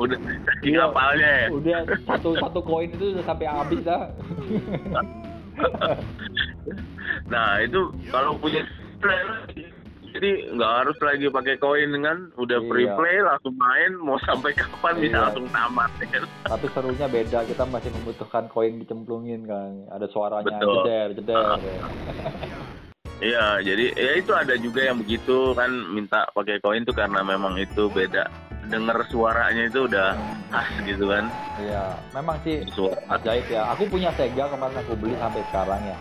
[0.00, 1.46] udah saking iya, apalnya ya.
[1.52, 1.78] Udah
[2.08, 4.08] satu satu koin itu udah sampai habis dah.
[7.32, 7.80] nah itu
[8.10, 8.64] kalau punya
[9.00, 9.20] play
[10.10, 12.68] jadi nggak harus lagi pakai koin kan udah iya.
[12.68, 15.02] free play langsung main mau sampai kapan iya.
[15.06, 20.58] bisa langsung tamat kan tapi serunya beda kita masih membutuhkan koin dicemplungin kan ada suaranya
[20.58, 20.74] Betul.
[20.84, 21.58] jeder jeder uh.
[23.20, 27.52] Iya, jadi ya itu ada juga yang begitu kan minta pakai koin tuh karena memang
[27.60, 28.24] itu beda
[28.70, 30.14] denger suaranya itu udah
[30.54, 31.26] khas gitu kan.
[31.58, 33.18] Iya memang sih Suara.
[33.18, 33.62] ajaib ya.
[33.74, 35.98] Aku punya Sega kemarin aku beli sampai sekarang ya.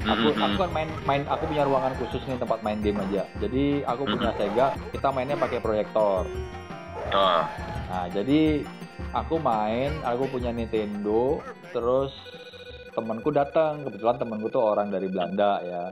[0.00, 0.44] Aku mm-hmm.
[0.46, 3.26] aku kan main main aku punya ruangan khusus nih tempat main game aja.
[3.42, 6.24] Jadi aku punya Sega kita mainnya pakai proyektor.
[7.10, 7.42] Oh.
[7.90, 8.62] nah jadi
[9.10, 11.42] aku main aku punya Nintendo
[11.74, 12.14] terus
[12.94, 13.82] temanku datang.
[13.82, 15.84] Kebetulan temanku tuh orang dari Belanda ya.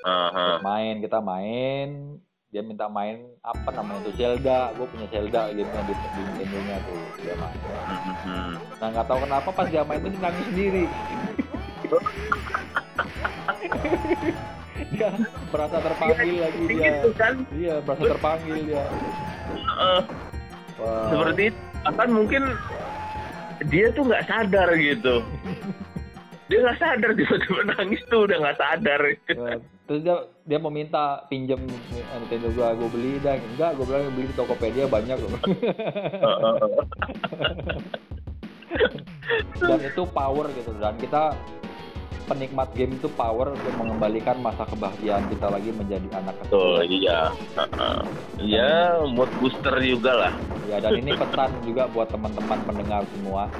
[0.00, 0.64] Uh-huh.
[0.64, 2.16] main kita main
[2.50, 4.74] dia minta main apa namanya tuh Zelda.
[4.74, 7.58] Gue punya Zelda gitu di, di Nintendo nya tuh dia main.
[8.82, 10.84] Nah nggak tahu kenapa pas dia main tuh dia nangis sendiri.
[14.90, 15.12] Dia
[15.52, 16.80] merasa terpanggil ya, lagi dia.
[16.88, 17.34] gitu kan?
[17.52, 18.84] iya merasa terpanggil dia.
[19.76, 20.00] Uh,
[20.80, 21.08] wow.
[21.12, 21.60] seperti itu.
[21.84, 22.42] Kan mungkin
[23.68, 25.20] dia tuh nggak sadar gitu.
[26.50, 29.00] Dia nggak sadar tiba-tiba nangis tuh udah nggak sadar.
[29.06, 30.16] Ya, terus dia
[30.50, 31.62] dia meminta pinjam
[31.94, 35.30] Nintendo gua gue beli dan enggak gue bilang beli di Tokopedia banyak loh
[39.62, 41.38] dan itu power gitu dan kita
[42.26, 46.78] penikmat game itu power untuk mengembalikan masa kebahagiaan kita lagi menjadi anak kecil.
[46.78, 47.34] Oh iya,
[48.38, 50.32] iya mood booster juga lah.
[50.70, 53.50] Ya dan ini pesan juga buat teman-teman pendengar semua.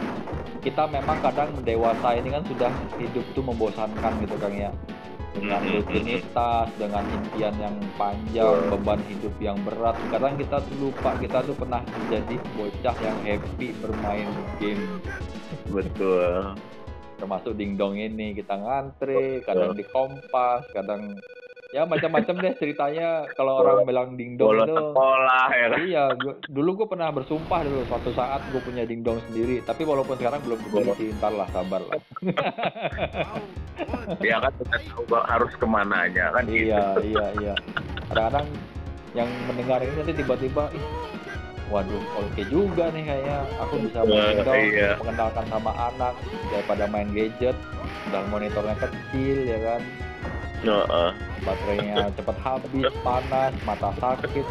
[0.63, 4.71] Kita memang kadang dewasa ini kan sudah hidup tuh membosankan gitu Kang ya.
[5.31, 9.95] Dengan rutinitas, dengan impian yang panjang, beban hidup yang berat.
[10.11, 14.99] Kadang kita tuh lupa kita tuh pernah menjadi bocah yang happy bermain game.
[15.71, 16.59] Betul
[17.21, 21.21] termasuk dingdong ini kita ngantri kadang di kompas kadang
[21.71, 23.31] ya macam-macam deh ceritanya.
[23.39, 25.79] Kalau orang bilang dingdong itu sekolah ya kan?
[25.87, 29.63] iya gua, dulu gue pernah bersumpah dulu suatu saat gue punya dingdong sendiri.
[29.63, 32.01] Tapi walaupun sekarang belum kebeli sih ntar lah sabar lah.
[34.21, 36.45] Ya kan kita tahu harus ke mana aja kan?
[36.45, 37.17] Iya gitu.
[37.17, 37.55] iya iya.
[38.13, 38.47] Kadang-kadang
[39.17, 40.69] yang mendengar ini nanti tiba-tiba
[41.73, 43.39] waduh oke okay juga nih kayaknya.
[43.65, 45.01] Aku bisa main uh, iya.
[45.01, 46.13] mengenalkan sama anak
[46.53, 47.57] daripada main gadget
[48.13, 49.81] dan monitornya kecil ya kan
[50.69, 51.13] uh.
[51.41, 54.45] baterainya cepat habis panas mata sakit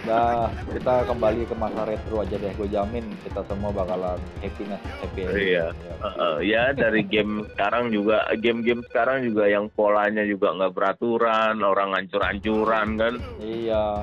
[0.00, 2.48] Nah, kita kembali ke masa retro aja deh.
[2.56, 5.28] Gue jamin kita semua bakalan happiness, happy.
[5.28, 5.76] Iya.
[5.76, 5.94] Ya.
[6.00, 11.60] Uh, uh, ya dari game sekarang juga, game-game sekarang juga yang polanya juga nggak beraturan,
[11.60, 13.14] orang ancur-ancuran kan.
[13.44, 14.00] Iya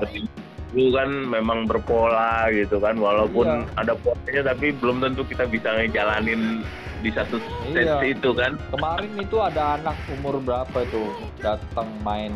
[0.76, 3.64] itu kan memang berpola gitu kan walaupun iya.
[3.80, 6.60] ada polanya tapi belum tentu kita bisa ngejalanin
[6.98, 7.38] di satu
[7.70, 8.02] iya.
[8.02, 11.02] itu kan kemarin itu ada anak umur berapa itu
[11.38, 12.34] datang main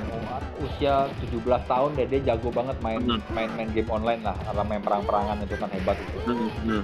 [0.62, 3.18] usia 17 tahun deh dia jago banget main hmm.
[3.34, 6.50] main main game online lah karena main perang-perangan itu kan hebat itu hmm.
[6.62, 6.82] Hmm.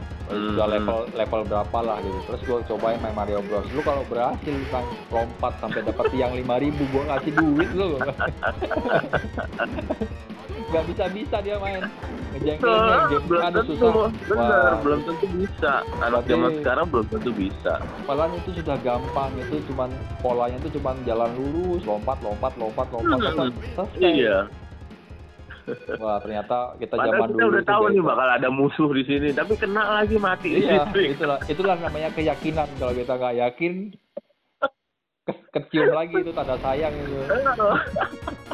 [0.58, 0.74] udah hmm.
[0.74, 4.82] level level berapa lah gitu terus gue cobain main Mario Bros lu kalau berhasil kan
[5.14, 7.88] lompat sampai dapat tiang 5000 gue ngasih duit lu
[10.68, 11.82] nggak bisa bisa dia main.
[12.30, 13.24] Ngejengkelin Nah, game.
[13.24, 13.90] Belum aduh tentu, susah.
[14.22, 14.76] Bener, Wah.
[14.78, 15.72] belum tentu bisa.
[15.98, 17.74] Anak Berarti- zaman sekarang belum tentu bisa.
[18.04, 19.30] Padahal itu sudah gampang.
[19.38, 19.88] Itu cuman
[20.18, 21.82] polanya itu cuman jalan lurus.
[21.82, 23.48] Lompat lompat lompat lompat Hmm, lompat.
[23.74, 24.12] Selesai.
[24.14, 24.38] Iya.
[25.94, 29.28] wah ternyata kita Padahal zaman kita dulu udah tahu nih bakal ada musuh di sini,
[29.30, 33.72] tapi kena lagi mati iya itulah itulah namanya keyakinan kalau kita nggak yakin
[35.28, 37.20] ke- kecium lagi itu tanda sayang itu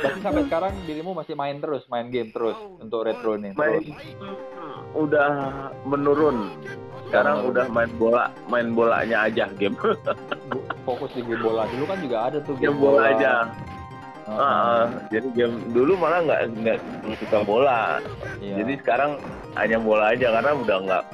[0.00, 3.96] berarti sampai sekarang dirimu masih main terus main game terus untuk retro nih main terus
[4.94, 5.30] udah
[5.86, 6.50] menurun.
[7.10, 7.50] Sekarang Menurun.
[7.54, 9.74] udah main bola, main bolanya aja game.
[10.86, 13.50] Fokus di game bola dulu kan juga ada tuh game bola aja.
[14.30, 14.38] Heeh.
[14.38, 16.78] Ah, jadi game dulu malah nggak nggak
[17.18, 17.98] suka bola.
[18.38, 18.62] Iya.
[18.62, 19.18] Jadi sekarang
[19.58, 21.04] hanya bola aja karena udah nggak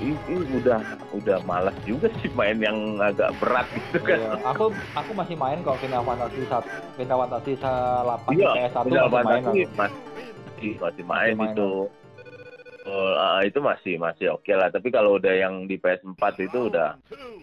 [0.00, 0.80] ini, udah
[1.16, 4.18] udah malas juga sih main yang agak berat gitu kan.
[4.20, 6.68] Iya, aku aku masih main kalau Final Fantasy satu
[7.00, 9.52] Final Fantasy 8 Iya, PS1 Final masih main aku.
[9.56, 11.70] masih masih main main, itu.
[12.86, 14.70] Oh, ah, itu masih masih oke lah.
[14.70, 16.94] Tapi kalau udah yang di PS4 itu udah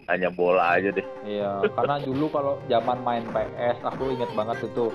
[0.08, 1.04] hanya bola aja deh.
[1.24, 4.88] Iya, karena dulu kalau zaman main PS aku inget banget itu.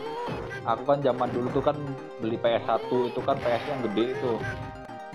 [0.65, 1.77] Aku kan zaman dulu tuh kan
[2.17, 4.33] beli PS1 itu kan PS yang gede itu.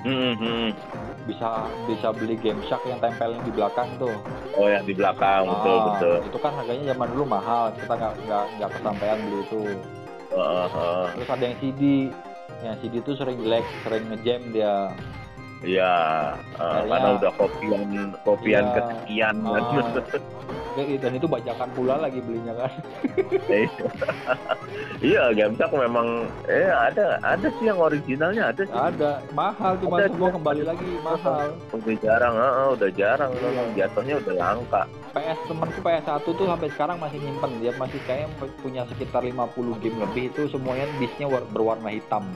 [0.05, 0.69] Hmm, hmm.
[1.25, 4.13] Bisa bisa beli Game Shark yang tempelin di belakang tuh.
[4.55, 6.17] Oh yang di belakang betul Ah, betul.
[6.29, 9.63] Itu kan harganya zaman dulu mahal, kita nggak nggak nggak kesampaian beli itu.
[10.37, 11.05] Heeh.
[11.17, 11.83] Terus ada yang CD,
[12.61, 14.93] yang CD itu sering jelek, sering ngejam dia.
[15.65, 15.93] Iya,
[16.55, 17.89] eh, karena udah kopian
[18.21, 18.75] kopian Iya.
[18.77, 19.63] kesekian kan.
[19.65, 19.83] Ah,
[21.01, 22.73] dan itu bajakan pula lagi belinya kan.
[25.01, 28.75] iya, GameStop memang eh ada ada sih yang originalnya ada sih.
[28.77, 30.37] Ada, mahal cuma Ada, semua ada.
[30.37, 31.47] kembali lagi mahal.
[31.73, 33.41] Udah jarang, heeh, udah jarang Iya.
[33.41, 34.83] memang jatuhnya udah langka.
[35.15, 38.27] PS temanku PS1 tuh sampai sekarang masih nyimpen dia masih kayak
[38.61, 42.27] punya sekitar 50 game lebih itu semuanya disknya war- berwarna hitam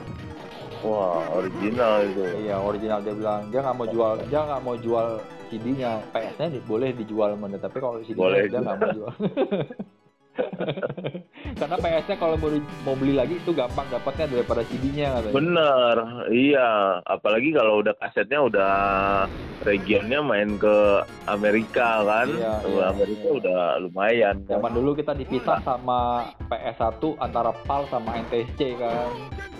[0.79, 2.23] Wah, original itu.
[2.47, 5.07] iya original dia bilang dia nggak mau jual dia nggak mau jual
[5.49, 9.13] CD-nya PS-nya boleh dijual mana tapi kalau CD-nya Boleh dia nggak mau jual
[11.59, 12.49] karena PS-nya kalau mau,
[12.85, 15.95] mau beli lagi itu gampang dapatnya daripada CD-nya katanya Bener,
[16.31, 16.69] iya.
[17.05, 18.73] Apalagi kalau udah kasetnya udah
[19.67, 22.27] regionnya main ke Amerika kan.
[22.31, 23.37] Iya, iya, Amerika iya.
[23.39, 24.35] udah lumayan.
[24.45, 24.59] kan.
[24.59, 29.11] zaman dulu kita dipisah sama PS1 antara PAL sama NTSC kan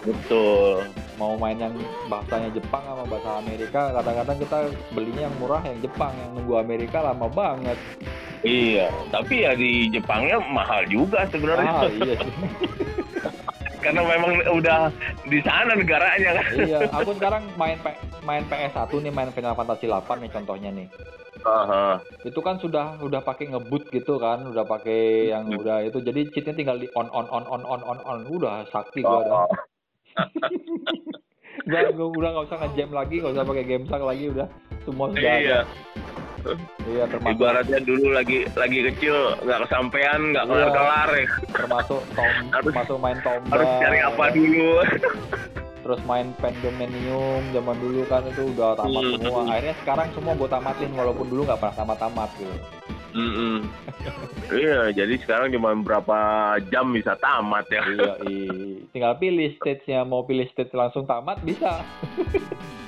[0.04, 0.88] Betul.
[1.20, 1.76] mau main yang
[2.08, 4.60] bahasanya Jepang sama bahasa Amerika kadang-kadang kita
[4.96, 7.76] belinya yang murah yang Jepang yang nunggu Amerika lama banget
[8.40, 11.72] Iya, tapi ya di Jepangnya mahal juga sebenarnya.
[11.76, 12.34] ah iya sih
[13.80, 14.92] Karena memang udah
[15.26, 16.46] di sana negaranya kan.
[16.54, 20.88] iya aku sekarang main P- main PS1 nih main Final Fantasy 8 nih contohnya nih
[21.42, 22.04] Aha.
[22.22, 25.56] itu kan sudah udah pakai ngebut gitu kan udah pakai yang Hmm.
[25.58, 29.00] udah itu jadi cheatnya tinggal di on on on on on on on udah sakti
[29.02, 29.48] gua udah Oh,
[31.66, 34.48] udah gua udah nggak usah ngejam lagi nggak usah pakai game sak lagi udah
[34.84, 35.60] semua sudah ada.
[36.42, 36.56] Iya.
[36.86, 40.52] iya termasuk Ibaratnya dulu lagi lagi kecil nggak kesampaian, nggak Iya.
[40.52, 41.28] kelar kelar ya.
[41.52, 44.72] termasuk tom Harus- termasuk main tombak Harus cari apa dulu.
[45.80, 49.14] terus main Pendominium zaman dulu kan itu udah tamat Hmm.
[49.18, 52.56] semua akhirnya sekarang semua gue tamatin walaupun dulu nggak pernah tamat-tamat gitu
[53.10, 53.66] Mm-mm.
[54.50, 56.18] Iya, jadi sekarang cuma berapa
[56.70, 57.82] jam bisa tamat ya.
[57.88, 61.82] iya i- tinggal pilih stage-nya mau pilih stage langsung tamat bisa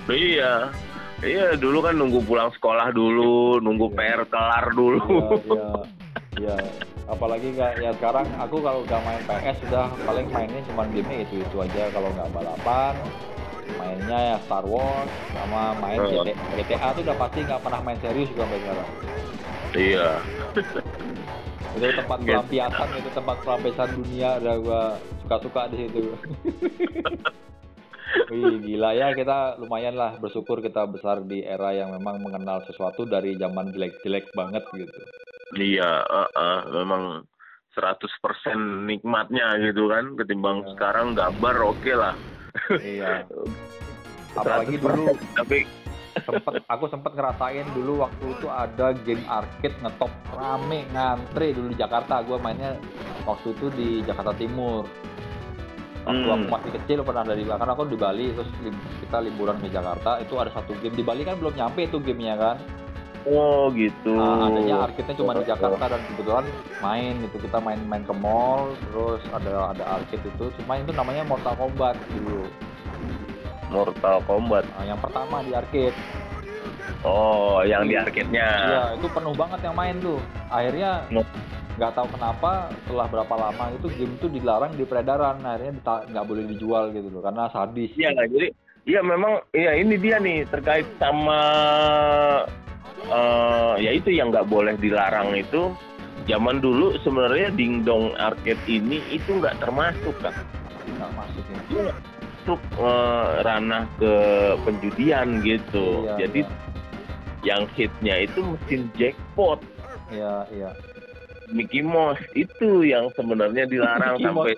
[0.06, 0.70] Iya.
[1.22, 3.98] Iya, dulu kan nunggu pulang sekolah dulu, nunggu Iya.
[4.18, 5.00] PR kelar dulu.
[5.06, 5.70] iya iya
[6.40, 6.58] iya
[7.06, 11.44] apalagi nggak ya sekarang aku kalau udah main PS sudah paling mainnya cuma game itu
[11.44, 12.96] itu aja kalau nggak balapan
[13.76, 16.24] mainnya ya Star Wars sama main Hmm.
[16.24, 18.90] GTA, GTA tuh udah pasti nggak pernah main serius juga sampai sekarang
[19.72, 20.10] Iya.
[21.72, 24.82] Itu tempat pelampiasan itu tempat pelampiasan dunia udah gua
[25.22, 26.00] suka-suka di situ
[28.32, 33.08] Wih, gila ya kita lumayan lah bersyukur kita besar di era yang memang mengenal sesuatu
[33.08, 35.00] dari zaman jelek-jelek banget gitu.
[35.56, 37.24] Iya, eh, eh, memang
[37.76, 40.70] 100% nikmatnya gitu kan ketimbang Iya.
[40.76, 42.16] sekarang gambar oke lah.
[42.80, 43.24] Iya.
[44.40, 45.58] Apalagi dulu 100%, tapi
[46.28, 51.78] sempet aku sempet ngerasain dulu waktu itu ada game arcade ngetop rame ngantri dulu di
[51.80, 52.76] Jakarta gua mainnya
[53.24, 54.84] waktu itu di Jakarta Timur
[56.02, 56.34] waktu Hmm.
[56.34, 58.50] aku masih kecil pernah dari karena aku di Bali terus
[59.02, 62.36] kita liburan ke Jakarta itu ada satu game di Bali kan belum nyampe itu gamenya
[62.42, 62.58] kan
[63.22, 64.18] oh gitu.
[64.18, 66.46] Nah, adanya arcade-nya cuma di Jakarta dan kebetulan
[66.82, 71.54] main gitu kita main-main ke mall terus ada ada arcade itu cuma itu namanya Mortal
[71.54, 72.50] Kombat dulu
[73.72, 74.66] Mortal Kombat.
[74.76, 75.96] Nah, yang pertama di arcade
[77.02, 78.46] Oh, yang di arcade-nya.
[78.46, 80.22] Iya, itu penuh banget yang main tuh.
[80.54, 81.26] Akhirnya No.
[81.80, 85.40] Nggak tahu kenapa setelah berapa lama itu game itu dilarang di peredaran.
[85.44, 87.92] Akhirnya dita- nggak boleh dijual gitu loh karena sadis.
[87.96, 88.50] Iya nggak jadi
[88.82, 91.38] Iya memang ya ini dia nih terkait sama
[93.14, 95.70] eh ya itu yang nggak boleh dilarang itu
[96.26, 100.34] zaman dulu sebenarnya dingdong arcade ini itu nggak termasuk kan
[100.98, 101.62] nggak masuk ya?
[101.94, 104.14] Masuk eh, ranah ke
[104.66, 106.10] penjudian gitu.
[106.10, 106.58] Iya, jadi iya.
[107.46, 109.62] yang hitnya itu mesin jackpot.
[110.10, 110.70] Iya iya
[111.52, 112.20] Mickey Mouse.
[112.34, 114.54] Itu yang sebenarnya dilarang Mickey sampai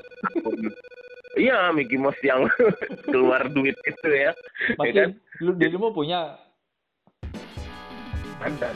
[1.33, 2.45] Iya Mickey Mouse yang
[3.09, 4.31] keluar duit itu ya.
[4.75, 5.09] Masih kan?
[5.39, 6.37] lu dirimu punya
[8.39, 8.75] ada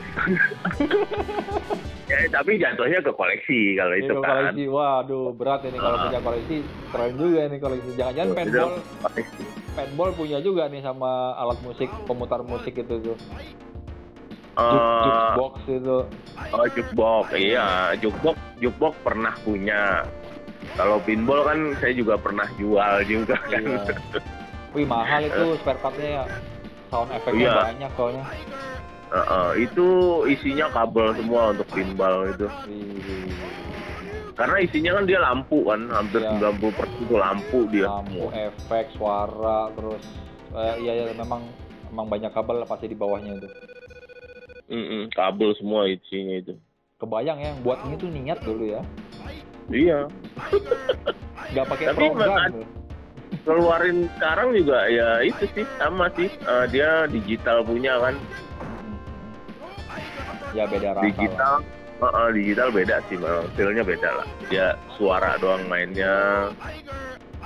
[2.08, 4.32] ya tapi jatuhnya ke koleksi kalau ini itu kalau kan.
[4.48, 4.64] koleksi.
[4.66, 6.02] Waduh berat ini kalau Ah.
[6.02, 6.56] punya koleksi.
[6.88, 7.90] Keren juga ini koleksi.
[7.92, 8.70] Jangan-jangan paintball
[9.76, 13.16] paintball punya juga nih sama alat musik pemutar musik itu tuh
[14.58, 15.98] Juk, jukebox itu
[16.50, 20.02] oh jukebox iya jukebox jukebox pernah punya
[20.74, 23.94] kalau pinball kan saya juga pernah jual juga kan Iya.
[24.76, 26.24] Wih mahal itu spare partnya ya.
[26.92, 27.54] Sound efeknya Iya.
[27.72, 28.24] banyak soalnya.
[29.08, 29.86] Eh, eh, itu
[30.28, 33.32] isinya kabel semua untuk pinball itu Wih,
[34.36, 36.36] karena isinya kan dia lampu kan hampir Iya.
[36.36, 40.02] 90% itu lampu dia lampu, efek, suara, terus
[40.52, 41.46] eh, iya ya memang
[41.88, 43.48] memang banyak kabel pasti di bawahnya itu.
[44.68, 46.54] Mm-mm, kabel semua isinya itu.
[47.00, 48.82] Kebayang ya, buat ini tuh niat dulu ya.
[49.72, 50.04] iya.
[51.52, 52.52] Nggak pakai Tapi program.
[53.44, 56.28] keluarin sekarang juga ya itu sih sama sih.
[56.28, 58.14] Eh, dia digital punya kan.
[60.52, 61.08] Ya beda rasa lah.
[61.12, 61.54] digital
[61.98, 64.26] eh, eh, digital beda sih memang feelnya beda lah.
[64.52, 64.66] Dia
[65.00, 66.48] suara doang mainnya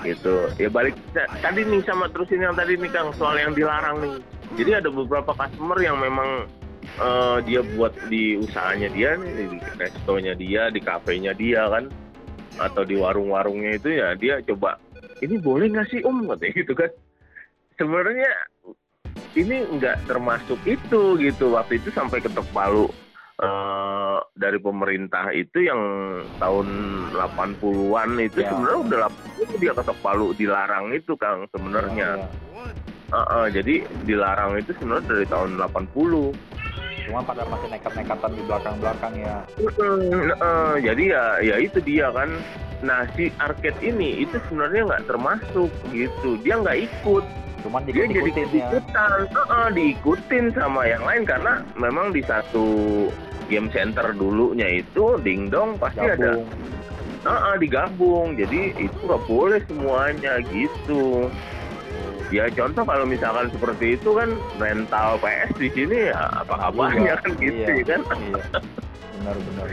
[0.02, 0.50] gitu.
[0.58, 4.18] Ya balik ta- tadi nih sama terusin yang tadi nih kang soal yang dilarang nih.
[4.58, 6.50] Jadi ada beberapa customer yang memang
[6.82, 11.88] eh, dia buat di usahanya dia nih di restonya dia di kafenya dia kan
[12.54, 14.76] atau di warung-warungnya itu ya dia coba
[15.18, 16.90] ini boleh nggak sih om katanya gitu kan
[17.74, 18.30] sebenarnya
[19.32, 22.84] ini nggak termasuk itu gitu waktu itu sampai ketok palu
[23.40, 25.80] eh, dari pemerintah itu yang
[26.36, 26.68] tahun
[27.16, 28.52] 80-an itu Ya.
[28.52, 32.20] sebenarnya udah 80 dia ketok palu dilarang itu Kang sebenarnya.
[32.20, 32.28] Ya,
[33.12, 33.74] Eh, eh, jadi
[34.08, 36.32] dilarang itu sebenarnya dari tahun 80.
[37.12, 39.36] Cuma pada masih nekat-nekatan di belakang-belakang ya.
[39.60, 42.40] Mm, eh, jadi ya ya itu dia kan.
[42.80, 46.40] Nah si arcade ini itu sebenarnya nggak termasuk gitu.
[46.40, 47.24] Dia nggak ikut.
[47.68, 48.68] Cuman Dia jadi dikut-ikutin ya.
[48.72, 52.64] ikutan, Heeh, diikutin sama yang lain karena memang di satu
[53.52, 56.48] game center dulunya itu dingdong pasti ada Gabung.
[57.28, 58.28] Heeh, digabung.
[58.40, 61.28] Jadi itu nggak boleh semuanya gitu.
[62.32, 67.30] Ya contoh kalau misalkan seperti itu kan rental PS di sini ya apa kabarnya kan
[67.36, 68.00] gitu iya, ya kan.
[68.08, 68.40] Iya.
[69.20, 69.68] Benar-benar.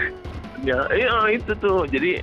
[0.68, 1.88] Ya, iya itu tuh.
[1.88, 2.20] Jadi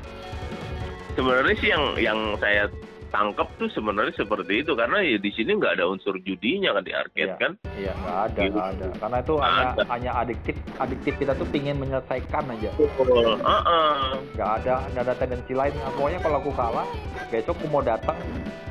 [1.16, 2.68] sebenarnya sih yang yang saya
[3.08, 6.92] tangkap tuh sebenarnya seperti itu karena ya di sini nggak ada unsur judinya kan di
[6.92, 7.36] arcade Iya.
[7.36, 7.52] kan.
[7.72, 8.52] Iya, nggak ada, Gitu.
[8.52, 8.86] nggak ada.
[8.96, 9.82] Karena itu Nggak hanya ada.
[9.88, 12.70] hanya adiktif, adiktif kita tuh pingin menyelesaikan aja.
[12.74, 13.30] Betul.
[13.36, 13.96] Heeh.
[14.32, 15.72] Nggak ada, nggak ada tendensi lain.
[15.74, 16.86] Nah, pokoknya kalau aku kalah,
[17.28, 18.18] besok aku mau datang.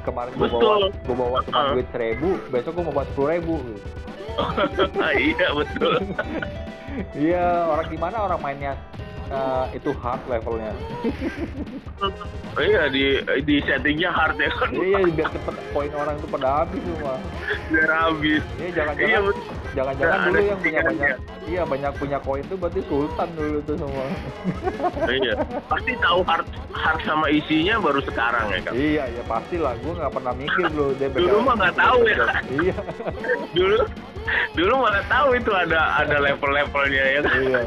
[0.01, 1.73] Kemarin gue bawa, gue bawa cuma Uh-uh.
[1.73, 3.55] duit seribu, besok gue mau bawa sepuluh ribu.
[5.17, 5.93] iya betul.
[7.11, 8.71] Iya, orang gimana orang mainnya
[9.29, 10.73] eh, itu hard levelnya.
[12.55, 14.71] Iya di di settingnya hard ya kan.
[14.71, 17.15] Iya, biar cepet poin orang itu pada habis semua.
[17.67, 18.43] Biar habis.
[18.55, 19.43] Iya, Iya jangan-jangan, betul.
[19.75, 21.15] jangan-jangan dulu yang punya banyak,
[21.51, 24.05] iya banyak punya koin itu berarti sultan dulu tuh semua.
[25.07, 25.33] Iya.
[25.67, 28.71] Pasti tahu hard hard sama isinya baru sekarang ya kan.
[28.75, 29.73] Iya, ya pastilah.
[29.83, 32.25] Gue nggak pernah mikir dulu dia Dulu mah nggak tahu ya.
[32.55, 32.75] Iya,
[33.57, 33.77] Dulu
[34.57, 37.39] dulu mana tahu itu ada ada level-levelnya ya kan.
[37.39, 37.61] iya.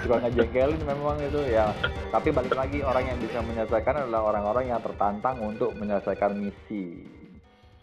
[0.00, 1.72] Suka ngejengkelin memang itu ya.
[2.08, 7.04] Tapi balik lagi orang yang bisa menyelesaikan adalah orang-orang yang tertantang untuk menyelesaikan misi.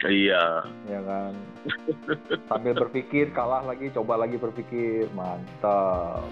[0.05, 0.65] Iya.
[0.85, 1.33] Ya kan.
[2.49, 5.09] Sambil berpikir kalah lagi, coba lagi berpikir.
[5.13, 6.25] Mantap.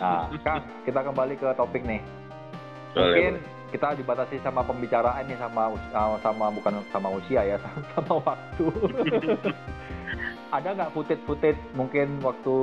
[0.00, 2.00] Nah, Kang, kita kembali ke topik nih.
[2.96, 3.32] Mungkin
[3.68, 5.72] kita dibatasi sama pembicaraan nih sama
[6.24, 8.64] sama- bukan sama usia ya, sama, sama waktu.
[10.56, 12.56] ada nggak footage-footage mungkin waktu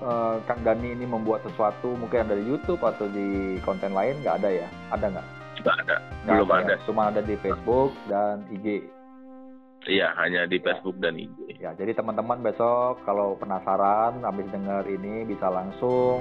[0.00, 4.36] eh, Kang Dani ini membuat sesuatu mungkin ada di YouTube atau di konten lain nggak
[4.44, 4.68] ada ya?
[4.92, 5.26] Ada nggak?
[5.60, 5.96] Nggak ada.
[6.24, 6.72] Nggak Belum ada.
[6.72, 6.78] ya?
[6.88, 8.84] Cuma ada di Facebook dan IG.
[9.88, 11.56] Iya, hanya di Facebook dan IG.
[11.56, 16.20] Ya, jadi teman-teman besok kalau penasaran habis dengar ini bisa langsung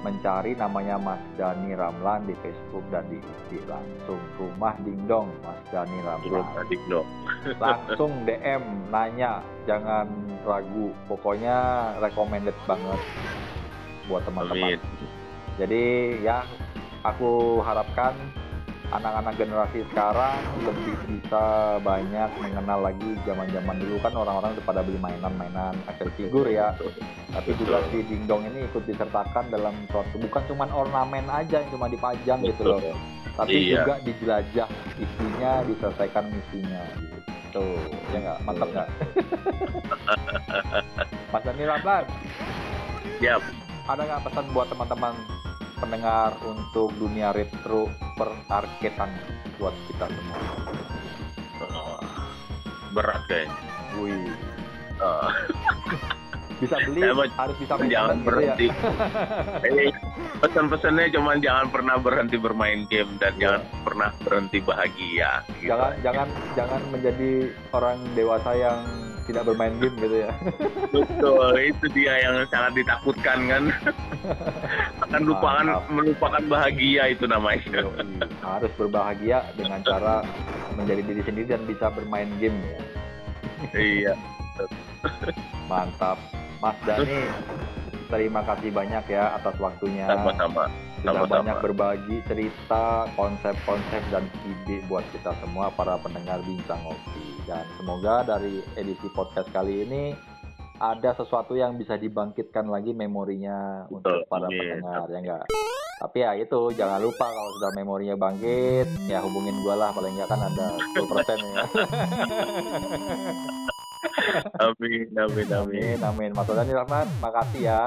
[0.00, 4.20] mencari namanya Mas Dani Ramlan di Facebook dan di IG langsung.
[4.40, 6.44] Rumah dingdong Mas Dani Ramlan.
[7.62, 10.08] Langsung DM nanya jangan
[10.44, 10.92] ragu.
[11.08, 11.56] Pokoknya
[12.00, 13.00] recommended banget
[14.08, 14.80] buat teman-teman.
[15.60, 15.84] Jadi
[16.24, 16.42] ya
[17.04, 18.16] aku harapkan
[18.90, 20.34] anak-anak generasi sekarang
[20.66, 21.42] lebih bisa
[21.80, 26.74] banyak mengenal lagi zaman-zaman dulu kan orang-orang udah pada beli mainan-mainan action figur ya.
[27.30, 31.86] Tapi juga si dingdong ini ikut disertakan dalam suatu bukan cuma ornamen aja yang cuma
[31.86, 32.82] dipajang gitu loh.
[33.38, 33.86] Tapi Iya.
[33.86, 34.68] juga dijelajah
[34.98, 37.64] isinya, diselesaikan misinya gitu.
[38.10, 38.38] Ya nggak?
[38.42, 38.88] Mantap nggak?
[41.32, 41.62] Mas Dani
[43.20, 43.36] Ya,
[43.86, 45.14] ada nggak pesan buat teman-teman
[45.80, 49.10] pendengar untuk dunia retro perarketan
[49.56, 50.40] buat kita semua?
[51.66, 51.98] oh,
[52.92, 53.56] berat kayaknya.
[53.96, 54.30] Wih,
[55.00, 55.32] Oh,
[56.60, 58.26] bisa beli Saya mau- harus bisa jangan gitu ya.
[58.52, 58.66] berhenti.
[59.80, 59.88] Eh,
[60.38, 63.40] pesan-pesannya cuma jangan pernah berhenti bermain game dan Iya.
[63.40, 65.30] jangan pernah berhenti bahagia.
[65.50, 65.72] gitu.
[65.72, 67.30] Jangan jangan jangan menjadi
[67.72, 68.78] orang dewasa yang
[69.30, 70.32] tidak bermain game gitu ya.
[70.94, 73.62] Betul, itu dia yang sangat ditakutkan kan.
[75.06, 75.90] Akan lupakan Mantap.
[75.94, 77.86] melupakan bahagia itu namanya.
[77.86, 80.26] Yoi, harus berbahagia dengan cara
[80.74, 82.80] menjadi diri sendiri dan bisa bermain game ya.
[83.78, 84.14] iya.
[85.70, 86.18] Mantap.
[86.60, 87.24] Mas Dani,
[88.10, 90.04] terima kasih banyak ya atas waktunya.
[90.10, 90.66] Sama-sama.
[91.00, 91.32] Sudah sama-sama.
[91.40, 97.40] banyak berbagi cerita, konsep-konsep dan ide buat kita semua para pendengar Bincang Ngopi.
[97.48, 100.12] Dan semoga dari edisi podcast kali ini
[100.80, 104.58] ada sesuatu yang bisa dibangkitkan lagi memorinya untuk Betul, para amin.
[104.58, 105.44] pendengar ya enggak.
[106.00, 110.32] Tapi ya itu jangan lupa kalau sudah memorinya bangkit ya hubungin gua lah paling enggak
[110.32, 111.64] kan ada 10% ya.
[114.60, 115.48] Amin, amin, amin.
[115.52, 116.30] amin amin.
[116.32, 117.82] Mas Dani Rahmat, makasih ya.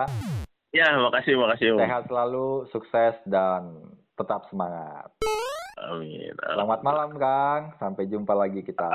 [0.74, 1.78] Ya, makasih, makasih.
[1.78, 1.80] Om.
[1.86, 5.10] Sehat selalu, sukses dan tetap semangat.
[5.78, 6.34] Amin.
[6.38, 8.90] Selamat malam Kang, sampai jumpa lagi kita.